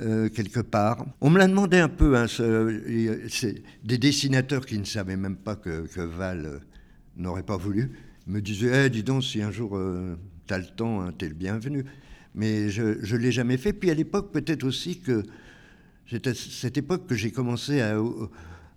[0.00, 1.04] Euh, quelque part.
[1.20, 5.56] On me l'a demandé un peu, hein, c'est des dessinateurs qui ne savaient même pas
[5.56, 6.58] que, Val euh,
[7.16, 7.90] n'aurait pas voulu,
[8.28, 10.16] me disaient eh, dis donc, si un jour euh,
[10.48, 11.84] le temps, hein, tu le bienvenu.
[12.36, 13.72] Mais je ne l'ai jamais fait.
[13.72, 15.24] Puis à l'époque, peut-être aussi que
[16.08, 17.98] c'était cette époque que j'ai commencé à,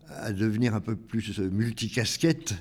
[0.10, 2.56] à, devenir un peu plus multicasquette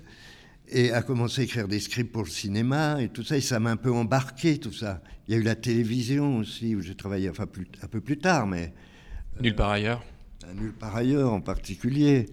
[0.70, 3.58] et a commencé à écrire des scripts pour le cinéma et tout ça, et ça
[3.58, 5.02] m'a un peu embarqué tout ça.
[5.26, 8.18] Il y a eu la télévision aussi, où j'ai travaillé enfin, plus, un peu plus
[8.18, 8.72] tard, mais...
[9.40, 10.04] Nulle part ailleurs
[10.54, 12.26] Nulle part ailleurs en particulier.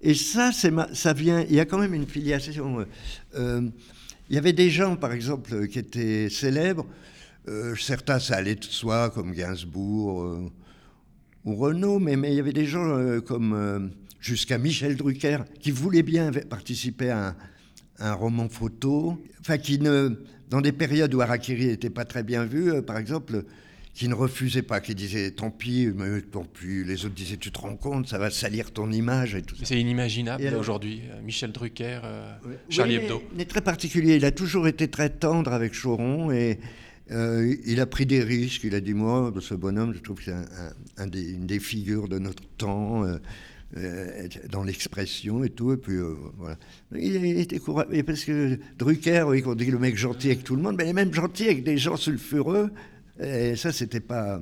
[0.00, 1.42] Et ça, c'est ça vient...
[1.42, 2.80] Il y a quand même une filiation.
[2.80, 2.84] Euh,
[3.36, 3.70] euh,
[4.28, 6.86] il y avait des gens, par exemple, qui étaient célèbres.
[7.48, 10.50] Euh, certains, ça allait de soi, comme Gainsbourg
[11.44, 16.04] ou Renaud, mais, mais il y avait des gens comme jusqu'à Michel Drucker, qui voulaient
[16.04, 17.36] bien participer à un,
[17.98, 20.16] un roman photo, enfin qui ne,
[20.52, 23.44] dans des périodes où Harakiri n'était pas très bien vu, euh, par exemple,
[23.94, 26.84] qui ne refusait pas, qui disait tant pis, mais tant pis.
[26.84, 29.80] Les autres disaient tu te rends compte, ça va salir ton image et tout C'est
[29.80, 31.02] inimaginable aujourd'hui.
[31.10, 32.34] Euh, Michel Drucker, euh,
[32.68, 33.22] Charlie Hebdo.
[33.34, 34.16] Il est très particulier.
[34.16, 36.58] Il a toujours été très tendre avec Choron et
[37.10, 38.64] il a pris des risques.
[38.64, 40.34] Il a dit moi, ce bonhomme, je trouve que c'est
[40.96, 43.04] un, des, une des figures de notre temps.
[43.78, 45.72] Euh, dans l'expression et tout.
[45.72, 46.58] Et puis euh, voilà.
[46.94, 48.02] Il était courageux.
[48.02, 50.90] Parce que Drucker, oui, on dit le mec gentil avec tout le monde, mais il
[50.90, 52.70] est même gentil avec des gens sulfureux.
[53.18, 54.40] Et ça, c'était pas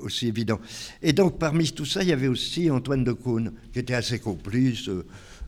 [0.00, 0.60] aussi évident.
[1.02, 4.18] Et donc, parmi tout ça, il y avait aussi Antoine de Caunes, qui était assez
[4.18, 4.90] complice.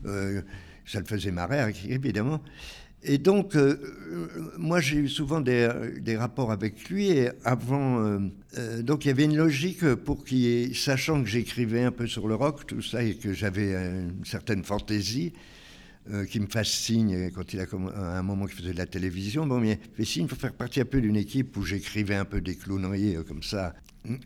[0.05, 0.41] Euh,
[0.85, 2.41] ça le faisait marrer, évidemment.
[3.05, 3.77] Et donc, euh,
[4.11, 5.67] euh, moi, j'ai eu souvent des,
[6.17, 7.09] rapports avec lui.
[7.09, 11.91] Et avant, euh, donc, il y avait une logique pour qu'il, sachant que j'écrivais un
[11.91, 15.33] peu sur le rock, tout ça, et que j'avais une certaine fantaisie,
[16.29, 17.65] qui me fasse signe quand il a
[18.17, 19.47] un moment qu'il faisait de la télévision.
[19.47, 22.55] Bon, mais il faut faire partie un peu d'une équipe où j'écrivais un peu des
[22.55, 23.73] clowneries comme ça.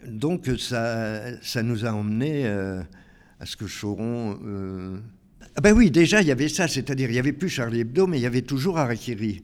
[0.08, 4.39] Donc, ça, ça nous a emmené à ce que Choron
[5.58, 8.06] ah ben oui, déjà, il y avait ça, c'est-à-dire il n'y avait plus Charlie Hebdo,
[8.06, 9.41] mais il y avait toujours Harakiri.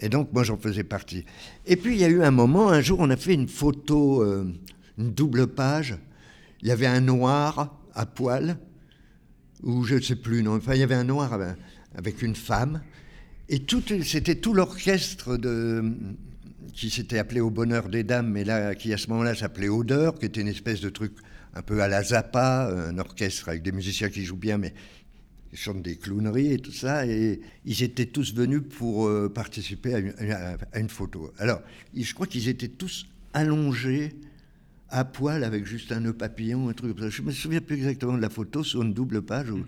[0.00, 1.26] Et donc, moi, j'en faisais partie.
[1.66, 4.22] Et puis, il y a eu un moment, un jour, on a fait une photo,
[4.22, 4.50] euh,
[4.96, 5.98] une double page.
[6.62, 8.56] Il y avait un noir à poil,
[9.62, 11.38] ou je ne sais plus, non, enfin, il y avait un noir
[11.94, 12.80] avec une femme.
[13.50, 13.60] Et
[14.02, 15.92] c'était tout l'orchestre de,
[16.72, 20.18] qui s'était appelé Au Bonheur des Dames, mais là, qui à ce moment-là s'appelait Odeur,
[20.18, 21.12] qui était une espèce de truc
[21.54, 24.74] un peu à la Zappa, un orchestre avec des musiciens qui jouent bien, mais
[25.52, 29.94] ils chantent des clowneries et tout ça, et ils étaient tous venus pour euh, participer
[29.94, 31.32] à une, photo.
[31.38, 31.62] Alors,
[31.96, 34.10] je crois qu'ils étaient tous allongés
[34.90, 37.16] à poil avec juste un nœud papillon, un truc comme ça.
[37.16, 39.50] Je me souviens plus exactement de la photo sur une double page.
[39.50, 39.64] Mhm.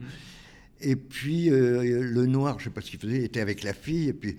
[0.83, 3.75] Et puis euh, le noir, je ne sais pas ce qu'il faisait, était avec la
[3.75, 4.37] fille, et puis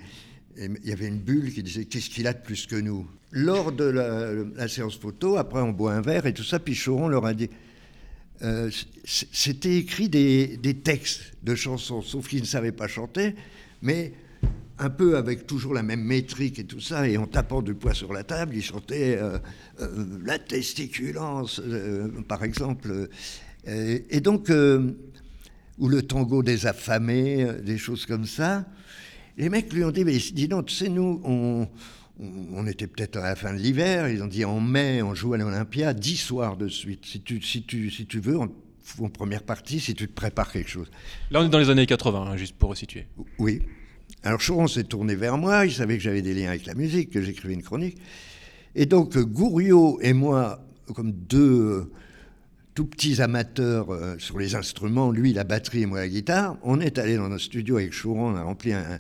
[0.57, 3.07] il y avait une bulle qui disait Qu'est-ce qu'il a de plus que nous?
[3.31, 7.07] Lors de la, séance photo, après on boit un verre et tout ça, puis Choron
[7.07, 7.49] leur a dit
[8.43, 8.69] euh,
[9.05, 13.35] C'était écrit des, textes de chansons, sauf qu'ils ne savaient pas chanter,
[13.81, 14.13] mais
[14.79, 17.93] un peu avec toujours la même métrique et tout ça, et en tapant du poids
[17.93, 19.37] sur la table, ils chantaient euh,
[20.23, 21.61] La testiculance,
[22.27, 23.09] par exemple.
[23.65, 24.49] et donc
[25.81, 28.65] ou le tango des affamés, euh, des choses comme ça.
[29.37, 31.67] Les mecs lui ont dit, mais dis donc, tu sais, nous, on,
[32.21, 35.33] on était peut-être à la fin de l'hiver, ils ont dit en mai, on joue
[35.33, 37.05] à l'Olympia, dix soirs de suite.
[37.05, 38.47] Si tu, si tu, si tu veux, en,
[38.99, 40.91] en, première partie, si tu te prépares quelque chose.
[41.31, 43.07] Là, on est dans les années 80, hein, juste pour resituer.
[43.39, 43.61] Oui.
[44.23, 47.09] Alors Choron s'est tourné vers moi, il savait que j'avais des liens avec la musique,
[47.09, 47.97] que j'écrivais une chronique.
[48.75, 51.91] Et donc Gouriot et moi, comme deux
[52.73, 56.79] tout petits amateurs euh, sur les instruments, lui la batterie et moi la guitare, on
[56.79, 58.99] est allé dans notre studio avec Chouron, on a rempli un,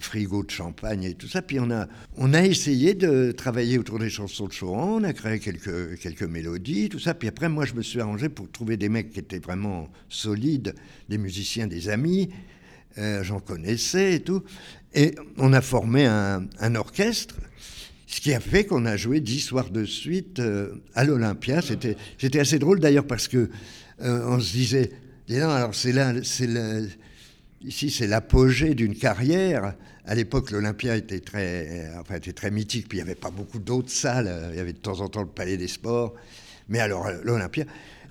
[0.00, 3.98] frigo de champagne et tout ça, puis on a, on a essayé de travailler autour
[3.98, 7.64] des chansons de Chouron, on a créé quelques, quelques mélodies, tout ça, puis après moi
[7.64, 10.74] je me suis arrangé pour trouver des mecs qui étaient vraiment solides,
[11.08, 12.30] des musiciens, des amis,
[12.98, 14.42] euh, j'en connaissais et tout,
[14.94, 17.36] et on a formé un, un orchestre
[18.06, 21.62] ce qui a fait qu'on a joué dix soirs de suite euh, à l'Olympia.
[21.62, 23.50] C'était, c'était assez drôle d'ailleurs parce que
[24.02, 24.92] euh, on se disait,
[25.28, 26.48] non, alors c'est là, c'est
[27.62, 29.74] ici c'est l'apogée d'une carrière.
[30.06, 33.58] À l'époque, l'Olympia était très, enfin, était très mythique, puis il n'y avait pas beaucoup
[33.58, 34.50] d'autres salles.
[34.52, 36.14] Il y avait de temps en temps le Palais des Sports.
[36.68, 37.64] Mais alors, l'Olympia,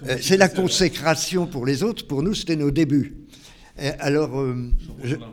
[0.07, 2.07] euh, c'est la consécration pour les autres.
[2.07, 3.13] Pour nous, c'était nos débuts.
[3.79, 4.43] Et alors,
[5.03, 5.15] je...
[5.15, 5.27] Pas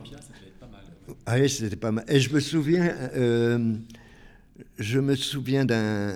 [0.67, 0.81] mal.
[1.25, 2.05] Ah oui, c'était pas mal.
[2.07, 2.95] Et je me souviens,
[4.81, 6.15] je me souviens d'un.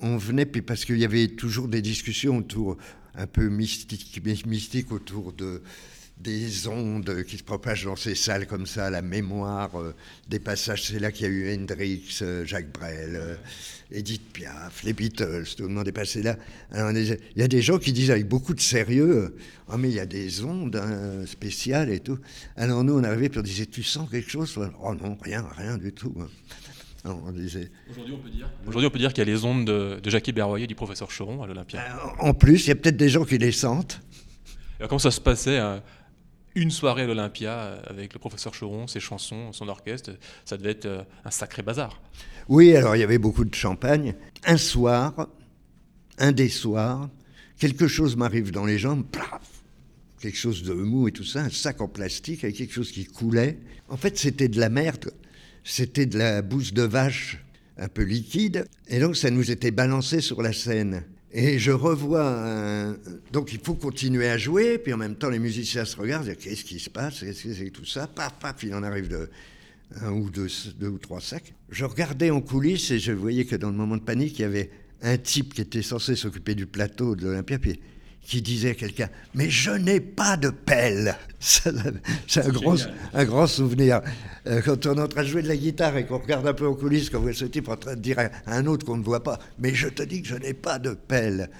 [0.00, 2.76] On venait, puis parce qu'il y avait toujours des discussions autour,
[3.14, 5.60] un peu mystiques mystique autour de,
[6.20, 9.94] des ondes qui se propagent dans ces salles comme ça, la mémoire euh,
[10.28, 10.84] des passages.
[10.84, 13.34] C'est là qu'il y a eu Hendrix, euh, Jacques Brel, euh,
[13.90, 16.36] Edith Piaf, les Beatles, tout le monde est passé là.
[16.72, 19.36] Alors, il y a des gens qui disent avec beaucoup de sérieux
[19.70, 22.18] Oh, mais il y a des ondes hein, spéciales et tout.
[22.56, 25.78] Alors, nous, on arrivait, puis on disait Tu sens quelque chose Oh non, rien, rien
[25.78, 26.14] du tout.
[27.04, 30.32] Aujourd'hui, on peut dire, Aujourd'hui, on peut dire qu'il y a les ondes de, Jackie
[30.32, 31.80] Berroyer et du professeur Choron à l'Olympia.
[31.80, 34.00] Euh, en plus, il y a peut-être des gens qui les sentent.
[34.78, 35.78] Alors, comment ça se passait euh,
[36.54, 40.10] une soirée à l'Olympia euh, avec le professeur Choron, ses chansons, son orchestre
[40.44, 42.00] Ça devait être un sacré bazar.
[42.48, 44.14] Oui, alors il y avait beaucoup de champagne.
[44.44, 45.28] Un soir,
[46.18, 47.08] un des soirs,
[47.58, 49.04] quelque chose m'arrive dans les jambes,
[50.20, 53.04] quelque chose de mou et tout ça, un sac en plastique avec quelque chose qui
[53.04, 53.58] coulait.
[53.88, 55.12] En fait, c'était de la merde
[55.68, 57.44] c'était de la bouse de vache
[57.76, 61.04] un peu liquide, et donc ça nous était balancé sur la scène.
[61.30, 62.96] Et je revois,
[63.32, 66.64] donc il faut continuer à jouer, puis en même temps les musiciens se regardent, qu'est-ce
[66.64, 69.28] qui se passe, qu'est-ce que c'est tout ça, paf, paf, il en arrive de
[70.00, 70.48] un ou deux,
[70.80, 71.54] deux ou trois sacs.
[71.70, 74.44] Je regardais en coulisses et je voyais que dans le moment de panique, il y
[74.46, 74.70] avait
[75.02, 77.78] un type qui était censé s'occuper du plateau de l'Olympia, puis
[78.22, 82.76] qui disait à quelqu'un Mais je n'ai pas de pelle C'est un, grand,
[83.14, 84.00] un grand souvenir.
[84.46, 86.52] Euh, quand on est en train de jouer de la guitare et qu'on regarde un
[86.52, 88.96] peu en coulisses, qu'on voit ce type en train de dire à un autre qu'on
[88.96, 91.50] ne voit pas Mais je te dis que je n'ai pas de pelle.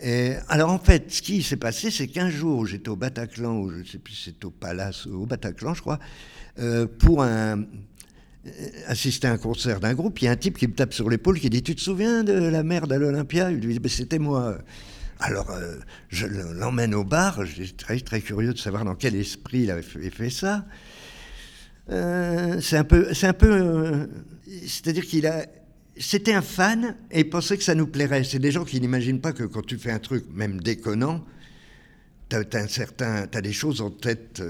[0.00, 3.70] Et, alors en fait, ce qui s'est passé, c'est qu'un jour, j'étais au Bataclan, ou
[3.70, 6.00] je ne sais plus si c'était au Palace, au Bataclan, je crois,
[6.58, 7.64] euh, pour un,
[8.46, 10.92] euh, assister à un concert d'un groupe, il y a un type qui me tape
[10.92, 13.78] sur l'épaule qui dit Tu te souviens de la merde à l'Olympia Il lui dit
[13.78, 14.58] ben, C'était moi.
[15.22, 15.76] Alors, euh,
[16.08, 17.46] je l'emmène au bar.
[17.46, 20.66] J'étais très, très curieux de savoir dans quel esprit il avait fait, ça.
[21.90, 23.08] Euh, c'est un peu.
[23.08, 23.34] Un.
[23.44, 24.06] Euh,
[24.66, 25.46] c'est-à-dire qu'il a.
[25.96, 28.24] C'était un fan et il pensait que ça nous plairait.
[28.24, 31.24] C'est des gens qui n'imaginent pas que quand tu fais un truc, même déconnant,
[32.28, 34.42] tu as, des choses en tête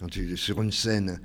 [0.00, 1.20] quand tu, sur une scène.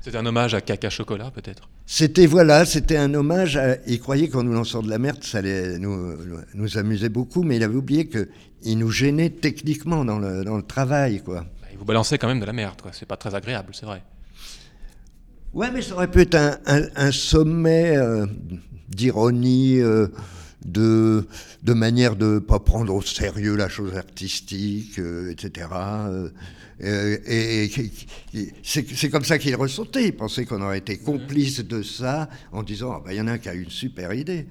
[0.00, 1.68] C'est un hommage à Caca Chocolat, peut-être?
[1.94, 3.60] C'était, voilà, c'était un hommage.
[3.86, 6.16] il croyait qu'en nous lançant de la merde, ça allait nous,
[6.54, 10.62] nous amuser beaucoup, mais il avait oublié qu'il nous gênait techniquement dans le, dans le
[10.62, 11.40] travail, quoi.
[11.60, 12.92] Bah, il vous balançait quand même de la merde, quoi.
[12.94, 14.02] C'est pas très agréable, c'est vrai.
[15.52, 16.56] Ouais, mais ça aurait pu être un,
[16.96, 18.24] un, sommet euh,
[18.88, 20.06] d'ironie, euh,
[20.64, 21.26] de,
[21.62, 25.68] de manière de ne pas prendre au sérieux la chose artistique, euh, etc.
[26.80, 27.70] Euh, et,
[28.62, 30.06] c'est comme ça qu'il ressortait.
[30.06, 33.28] Il pensait qu'on aurait été complice de ça en disant ah, bah, il y en
[33.28, 34.46] a un qui a une super idée.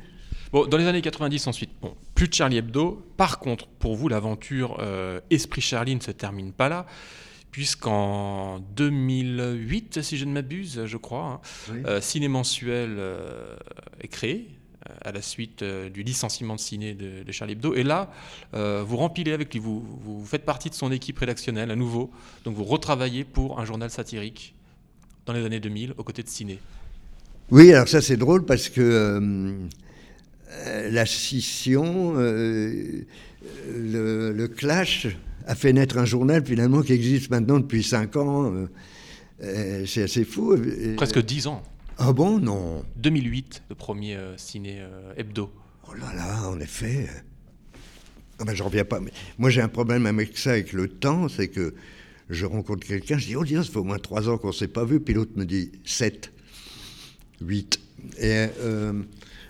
[0.51, 3.05] Bon, dans les années 90 ensuite, bon, plus de Charlie Hebdo.
[3.15, 6.85] Par contre, pour vous, l'aventure euh, Esprit Charlie ne se termine pas là,
[7.51, 11.41] puisqu'en 2008, si je ne m'abuse, je crois,
[11.85, 12.97] hein, Ciné Mensuel
[14.01, 14.60] est créé
[15.03, 17.75] à la suite du licenciement de ciné de, Charlie Hebdo.
[17.75, 18.11] Et là,
[18.53, 22.11] vous rempilez avec lui, vous, vous faites partie de son équipe rédactionnelle à nouveau,
[22.45, 24.55] donc vous retravaillez pour un journal satirique
[25.25, 26.59] dans les années 2000 aux côtés de ciné.
[27.51, 29.53] Oui, alors ça c'est drôle parce que
[30.89, 33.05] la scission, le,
[34.31, 35.07] le, clash
[35.47, 38.53] a fait naître un journal finalement qui existe maintenant depuis 5 ans.
[38.53, 38.67] Euh,
[39.43, 40.55] euh, c'est assez fou.
[40.95, 41.63] Presque 10 ans.
[42.03, 42.83] Ah bon Non.
[42.97, 44.83] 2008, le premier euh, ciné
[45.17, 45.51] hebdo.
[45.87, 47.07] Oh là là, en effet.
[48.39, 48.99] Ah ben, j'en reviens pas.
[48.99, 51.75] Mais moi, j'ai un problème avec ça, avec le temps, c'est que
[52.29, 54.53] je rencontre quelqu'un, je dis, oh, dis, ça fait au moins 3 ans qu'on ne
[54.53, 56.31] s'est pas vu, puis l'autre me dit 7,
[57.41, 57.79] 8.
[58.19, 58.47] Et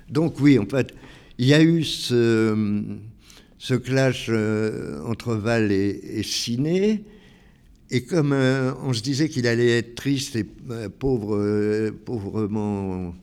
[0.10, 0.94] donc, oui, en fait,
[1.38, 3.00] il y a eu ce
[3.62, 7.04] ce clash euh, entre Val et, Ciné.
[7.92, 13.14] Et comme euh, on se disait qu'il allait être triste et euh, pauvre, pauvrement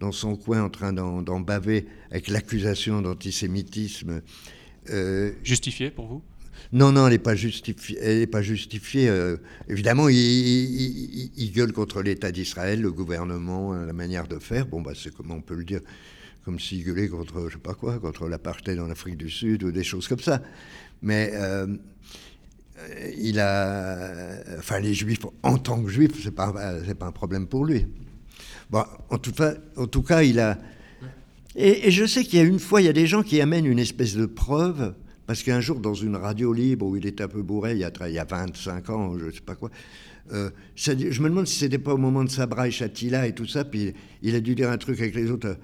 [0.00, 4.22] dans son coin en train d'en baver avec l'accusation d'antisémitisme.
[5.44, 6.22] Justifiée pour vous?
[6.72, 7.98] Non, non, elle n'est pas justifiée.
[8.00, 9.12] Elle pas justifiée.
[9.68, 14.66] évidemment, il, gueule contre l'État d'Israël, le gouvernement, la manière de faire.
[14.66, 15.80] Bon, bah, c'est comment on peut le dire
[16.44, 19.72] comme s'il gueulait contre, je sais pas quoi, contre l'apartheid en Afrique du Sud ou
[19.72, 20.42] des choses comme ça.
[21.02, 21.66] Mais euh,
[23.18, 24.12] il a,
[24.58, 26.52] enfin, les Juifs, en tant que Juif, c'est pas,
[26.86, 27.86] c'est pas un problème pour lui.
[28.70, 30.58] Bon, en tout cas, en tout cas, il a.
[31.56, 33.66] Et, je sais qu'il y a une fois, il y a des gens qui amènent
[33.66, 34.94] une espèce de preuve,
[35.26, 37.84] parce qu'un jour, dans une radio libre où il était un peu bourré, il y
[37.84, 39.70] a, il y a 25 ans, je sais pas quoi,
[40.32, 43.46] euh, je me demande si c'était pas au moment de Sabra et Chatila et tout
[43.46, 45.56] ça, puis il a dû dire un truc avec les autres.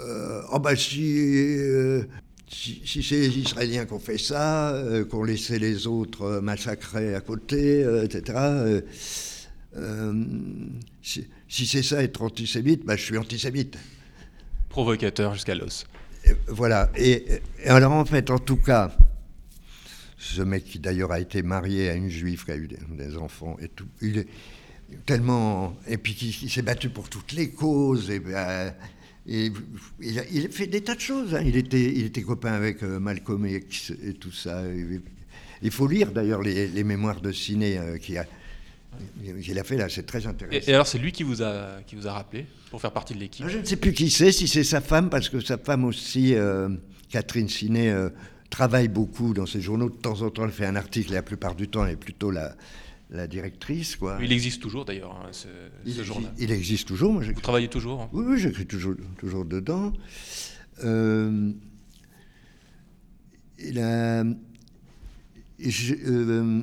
[0.00, 2.04] Euh, oh bah euh,
[2.50, 6.40] si, si, c'est les Israéliens qui ont fait ça, euh, qui ont laissé les autres
[6.40, 8.38] massacrer à côté, etc.
[11.02, 13.76] si, c'est ça être antisémite, bah, je suis antisémite.
[14.68, 15.86] Provocateur jusqu'à l'os.
[16.48, 16.90] Voilà.
[16.96, 17.24] Et,
[17.66, 18.92] alors en fait, en tout cas,
[20.18, 23.56] ce mec qui d'ailleurs a été marié à une juive qui a eu des, enfants
[23.60, 24.28] et tout, il est
[25.06, 28.74] tellement et puis qui, s'est battu pour toutes les causes et ben,
[29.28, 29.52] et
[30.00, 31.34] il a, fait des tas de choses.
[31.34, 31.42] Hein.
[31.44, 34.62] Il, était, il était copain avec euh, Malcolm X et tout ça.
[35.60, 40.06] Il faut lire d'ailleurs les, mémoires de ciné euh, qu'il a, a fait là, c'est
[40.06, 40.66] très intéressant.
[40.66, 43.18] Et, alors c'est lui qui vous, a, qui vous a rappelé pour faire partie de
[43.18, 43.46] l'équipe?
[43.46, 46.34] Je ne sais plus qui c'est, si c'est sa femme, parce que sa femme aussi,
[46.34, 46.70] euh,
[47.10, 47.94] Catherine Ciné,
[48.48, 49.90] travaille beaucoup dans ses journaux.
[49.90, 51.96] De temps en temps, elle fait un article et la plupart du temps, elle est
[51.96, 52.54] plutôt la
[53.10, 53.96] la directrice.
[53.96, 54.18] Quoi.
[54.22, 55.48] Il existe toujours d'ailleurs, hein, ce,
[55.86, 56.32] il, journal.
[56.38, 57.12] Il, existe toujours.
[57.12, 59.92] Moi, Vous travaillez toujours hein Oui, oui j'écris toujours, toujours dedans.
[60.84, 61.52] Euh,
[63.58, 64.24] il a,
[65.60, 66.62] euh,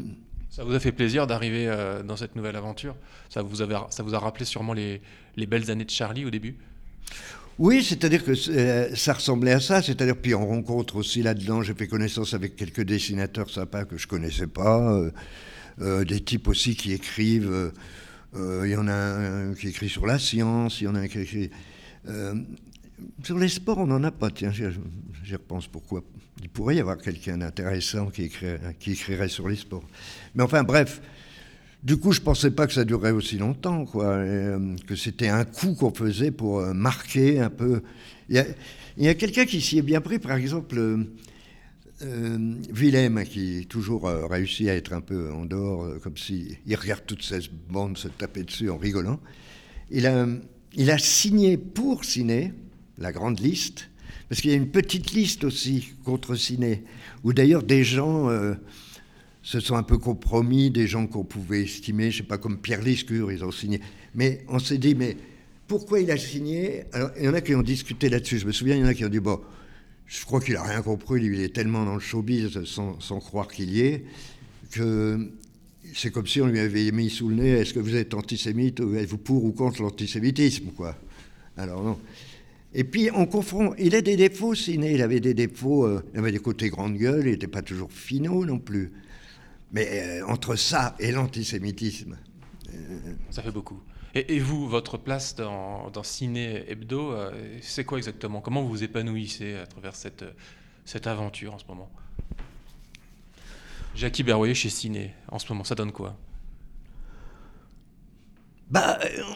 [0.49, 2.95] ça vous a fait plaisir d'arriver euh, dans cette nouvelle aventure?
[3.29, 5.01] Ça vous, avait, ça vous a rappelé sûrement les,
[5.35, 6.55] les belles années de Charlie au début?
[7.57, 9.81] Oui, c'est-à-dire que ça ressemblait à ça.
[9.81, 14.07] C'est-à-dire, puis on rencontre aussi là-dedans, j'ai fait connaissance avec quelques dessinateurs sympas que je
[14.07, 14.93] connaissais pas.
[14.93, 15.11] Euh,
[15.79, 17.51] des types aussi qui écrivent.
[17.51, 17.71] Euh,
[18.35, 20.99] euh, il y en a un qui écrit sur la science, il y en a
[20.99, 21.49] un qui écrit.
[23.23, 24.29] sur les sports, on n'en a pas.
[24.29, 26.03] Tiens, j'y repense pourquoi?
[26.41, 28.29] Il pourrait y avoir quelqu'un d'intéressant qui,
[28.79, 29.83] qui écrirait sur les sports.
[30.35, 31.01] Mais enfin, bref.
[31.83, 34.17] Du coup, je ne pensais pas que ça durerait aussi longtemps, quoi,
[34.87, 37.83] que c'était un coup qu'on faisait pour marquer un peu.
[38.27, 38.43] Il
[38.97, 41.05] y a quelqu'un qui s'y est bien pris, par exemple,
[42.01, 46.57] euh, Willem, qui toujours euh, réussi à être un peu en dehors, euh, comme s'il
[46.65, 47.39] il regarde toutes ces
[47.69, 49.19] bandes se taper dessus en rigolant,
[49.89, 52.53] il a, signé pour Ciné,
[52.97, 53.89] la grande liste,
[54.27, 56.83] parce qu'il y a une petite liste aussi contre Ciné,
[57.23, 58.29] où d'ailleurs des gens
[59.41, 62.81] se sont un peu compromis, des gens qu'on pouvait estimer, je sais pas, comme Pierre
[62.81, 63.79] Lescure, ils ont signé.
[64.15, 65.15] Mais on s'est dit, mais
[65.67, 66.85] pourquoi il a signé?
[66.91, 68.39] Alors, il y en a qui ont discuté là-dessus.
[68.39, 69.39] Je me souviens, il y en a qui ont dit, bon,
[70.05, 73.71] je crois qu'il n'a rien compris, il est tellement dans le showbiz sans, croire qu'il
[73.71, 74.05] y est,
[74.71, 75.31] que
[75.93, 78.79] c'est comme si on lui avait mis sous le nez est-ce que vous êtes antisémite
[78.79, 80.69] ou êtes-vous pour ou contre l'antisémitisme
[81.57, 81.99] Alors non.
[82.77, 83.73] Et puis on confond.
[83.79, 84.93] Il a des défauts, Ciné.
[84.93, 85.85] Il avait des défauts.
[85.85, 87.25] Euh, il avait des côtés grande gueule.
[87.25, 88.91] Il n'était pas toujours finaux non plus.
[89.71, 92.17] Mais euh, entre ça et l'antisémitisme.
[92.73, 92.97] Euh,
[93.31, 93.79] ça fait beaucoup.
[94.17, 98.39] Et, vous, votre place dans, Ciné Hebdo, euh, c'est quoi exactement?
[98.39, 100.23] Comment vous vous épanouissez à travers cette,
[100.85, 101.91] cette aventure en ce moment?
[103.93, 106.15] Jackie Berroyer chez Ciné, en ce moment, ça donne quoi?
[108.71, 108.99] Bah.
[109.03, 109.35] Euh,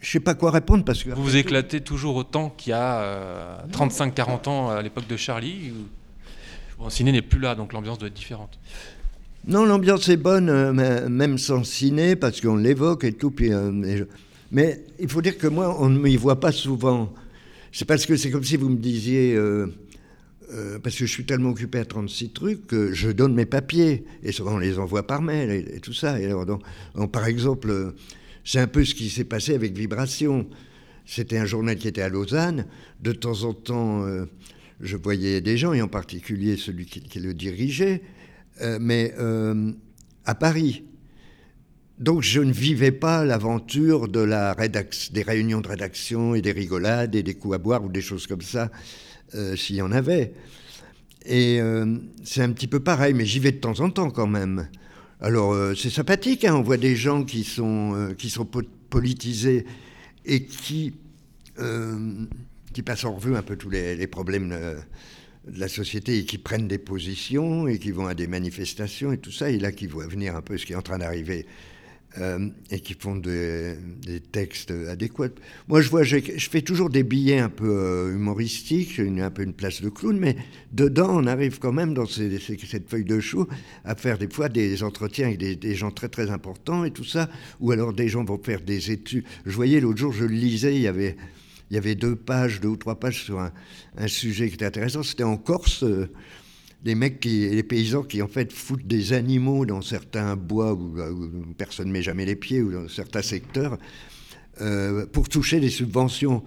[0.00, 1.08] je sais pas quoi répondre parce que.
[1.08, 4.12] Vous vous éclatez toujours autant qu'il y a 35-40
[4.46, 6.90] euh, ans à l'époque de Charlie ou...
[6.90, 8.56] Ciné n'est plus là, donc l'ambiance doit être différente.
[9.46, 13.32] Non, l'ambiance est bonne, euh, même sans ciné, parce qu'on l'évoque et tout.
[13.40, 14.04] Euh,
[14.50, 17.12] Mais il faut dire que moi, on ne m'y voit pas souvent.
[17.72, 19.68] C'est parce que c'est comme si vous me disiez, euh,
[20.82, 24.04] parce que je suis tellement occupé à 36 trucs que je donne mes papiers.
[24.22, 26.20] Et souvent, on les envoie par mail et, tout ça.
[26.20, 26.62] Et alors, donc,
[27.12, 27.94] par exemple,
[28.44, 30.46] c'est un peu ce qui s'est passé avec Vibration.
[31.06, 32.66] C'était un journal qui était à Lausanne.
[33.02, 34.04] De temps en temps,
[34.80, 38.02] je voyais des gens, et en particulier celui qui le dirigeait,
[38.80, 39.14] mais
[40.24, 40.84] à Paris.
[41.98, 47.16] Donc je ne vivais pas l'aventure de la des réunions de rédaction et des rigolades
[47.16, 48.70] et des coups à boire ou des choses comme ça,
[49.34, 50.32] euh, s'il y en avait.
[51.26, 54.28] Et euh, c'est un petit peu pareil, mais j'y vais de temps en temps quand
[54.28, 54.68] même.
[55.20, 57.96] Alors euh, c'est sympathique, hein, on voit des gens qui sont,
[58.90, 59.66] politisés
[60.24, 60.94] et qui,
[62.84, 64.54] passent en revue un peu tous les problèmes
[65.52, 69.18] de la société et qui prennent des positions et qui vont à des manifestations et
[69.18, 71.46] tout ça, et là qui voient venir un peu ce qui est en train d'arriver
[72.16, 73.76] euh, et qui font des,
[74.32, 75.28] textes adéquats.
[75.68, 76.18] Moi, je vois, je,
[76.50, 80.18] fais toujours des billets un peu euh, humoristiques, une, un peu une place de clown,
[80.18, 80.36] mais
[80.72, 83.46] dedans, on arrive quand même dans cette feuille de chou
[83.84, 87.28] à faire des fois des entretiens avec des, gens très très importants et tout ça,
[87.60, 89.24] ou alors des gens vont faire des études.
[89.44, 91.14] Je voyais l'autre jour, je lisais, il y avait
[91.70, 93.52] il y avait deux pages, deux ou trois pages sur un,
[94.06, 95.02] sujet qui était intéressant.
[95.02, 95.82] C'était en Corse.
[95.82, 96.10] Euh,
[96.84, 100.94] les mecs, les paysans qui en fait foutent des animaux dans certains bois où,
[101.56, 103.78] personne ne met jamais les pieds ou dans certains secteurs
[104.60, 106.42] euh, pour toucher des subventions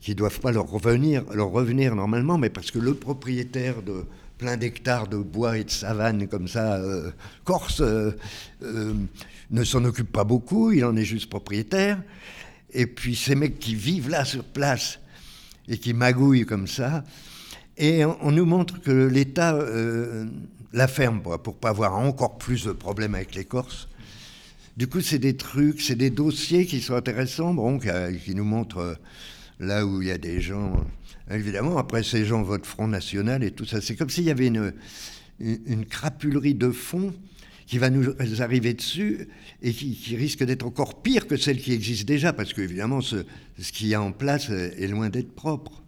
[0.00, 4.04] qui ne doivent pas leur revenir, leur revenir normalement, mais parce que le propriétaire de
[4.36, 7.10] plein d'hectares de bois et de savane comme ça, euh,
[7.44, 8.12] corse, euh,
[9.50, 12.02] ne s'en occupe pas beaucoup, il en est juste propriétaire.
[12.74, 14.98] Et puis ces mecs qui vivent là sur place
[15.68, 17.04] et qui magouillent comme ça,
[17.76, 20.26] et on, nous montre que l'État euh,
[20.72, 23.88] la ferme pour, pour pas avoir encore plus de problèmes avec les Corses.
[24.76, 28.78] Du coup, c'est des trucs, c'est des dossiers qui sont intéressants, bon, qui, nous montrent
[28.78, 28.94] euh,
[29.60, 30.84] là où il y a des gens.
[31.30, 33.80] Évidemment, après, ces gens votent Front National et tout ça.
[33.80, 34.72] C'est comme s'il y avait une,
[35.88, 37.14] crapulerie de fond
[37.66, 39.28] qui va nous arriver dessus
[39.62, 43.24] et qui, qui risque d'être encore pire que celle qui existe déjà, parce qu'évidemment, ce,
[43.58, 45.82] ce qu'il y a en place est loin d'être propre.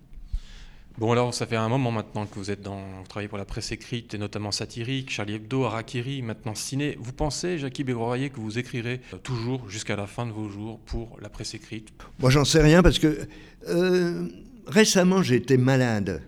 [0.98, 3.44] Bon alors ça fait un moment maintenant que vous êtes dans, vous travaillez pour la
[3.44, 6.96] presse écrite et notamment satirique, Charlie Hebdo, Harakiri, maintenant ciné.
[6.98, 10.80] Vous pensez, Jackie Bégroyer, que vous écrirez euh, toujours jusqu'à la fin de vos jours
[10.86, 11.90] pour la presse écrite?
[12.18, 13.28] Moi j'en sais rien parce que
[13.68, 14.26] euh,
[14.66, 16.22] récemment j'ai été malade.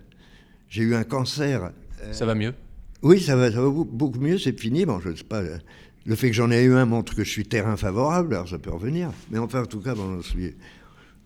[0.69, 1.71] J'ai eu un cancer.
[2.03, 2.53] Euh, ça va mieux?
[3.03, 4.85] Oui, ça va, ça va, beaucoup mieux, c'est fini.
[4.85, 5.43] Bon, je sais pas.
[6.07, 8.59] Le fait que j'en ai eu un montre que je suis terrain favorable, alors ça
[8.59, 9.11] peut revenir.
[9.31, 10.55] Mais enfin, en tout cas, bon, je suis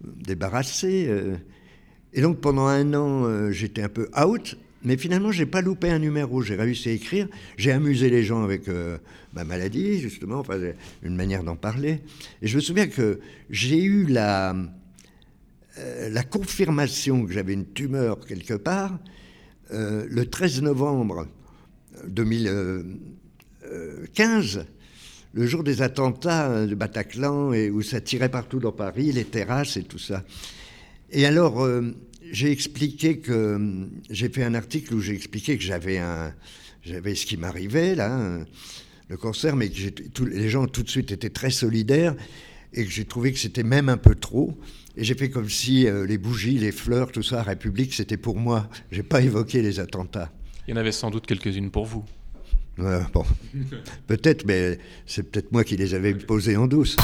[0.03, 1.09] débarrassé.
[2.15, 5.91] Et donc pendant un an, euh, j'étais un peu out, mais finalement, j'ai pas loupé
[5.91, 6.43] un numéro.
[6.43, 7.29] J'ai réussi à écrire.
[7.57, 8.99] J'ai amusé les gens avec euh,
[9.33, 10.59] ma maladie, justement, enfin,
[11.03, 12.01] une manière d'en parler.
[12.43, 14.55] Et je me souviens que j'ai eu la,
[15.79, 18.99] euh, la confirmation que j'avais une tumeur quelque part
[19.75, 21.27] le 13 novembre
[22.09, 24.67] 2015
[25.35, 29.77] le jour des attentats de Bataclan et où ça tirait partout dans Paris, les terrasses
[29.77, 30.25] et tout ça.
[31.11, 31.95] Et alors, euh,
[32.31, 36.35] j'ai expliqué que j'ai fait un article où j'ai expliqué que j'avais un,
[36.83, 38.41] j'avais ce qui m'arrivait là,
[39.09, 42.15] le cancer, mais que les gens tout de suite étaient très solidaires
[42.73, 44.59] et que j'ai trouvé que c'était même un peu trop.
[44.97, 48.37] Et j'ai fait comme si euh, les bougies, les fleurs, tout ça, République, c'était pour
[48.37, 48.69] moi.
[48.91, 50.33] J'ai pas évoqué les attentats.
[50.67, 52.05] Il y en avait sans doute quelques-unes pour vous.
[52.79, 53.25] Ouais, bon.
[54.07, 56.97] peut-être, mais c'est peut-être moi qui les avais posées en douce.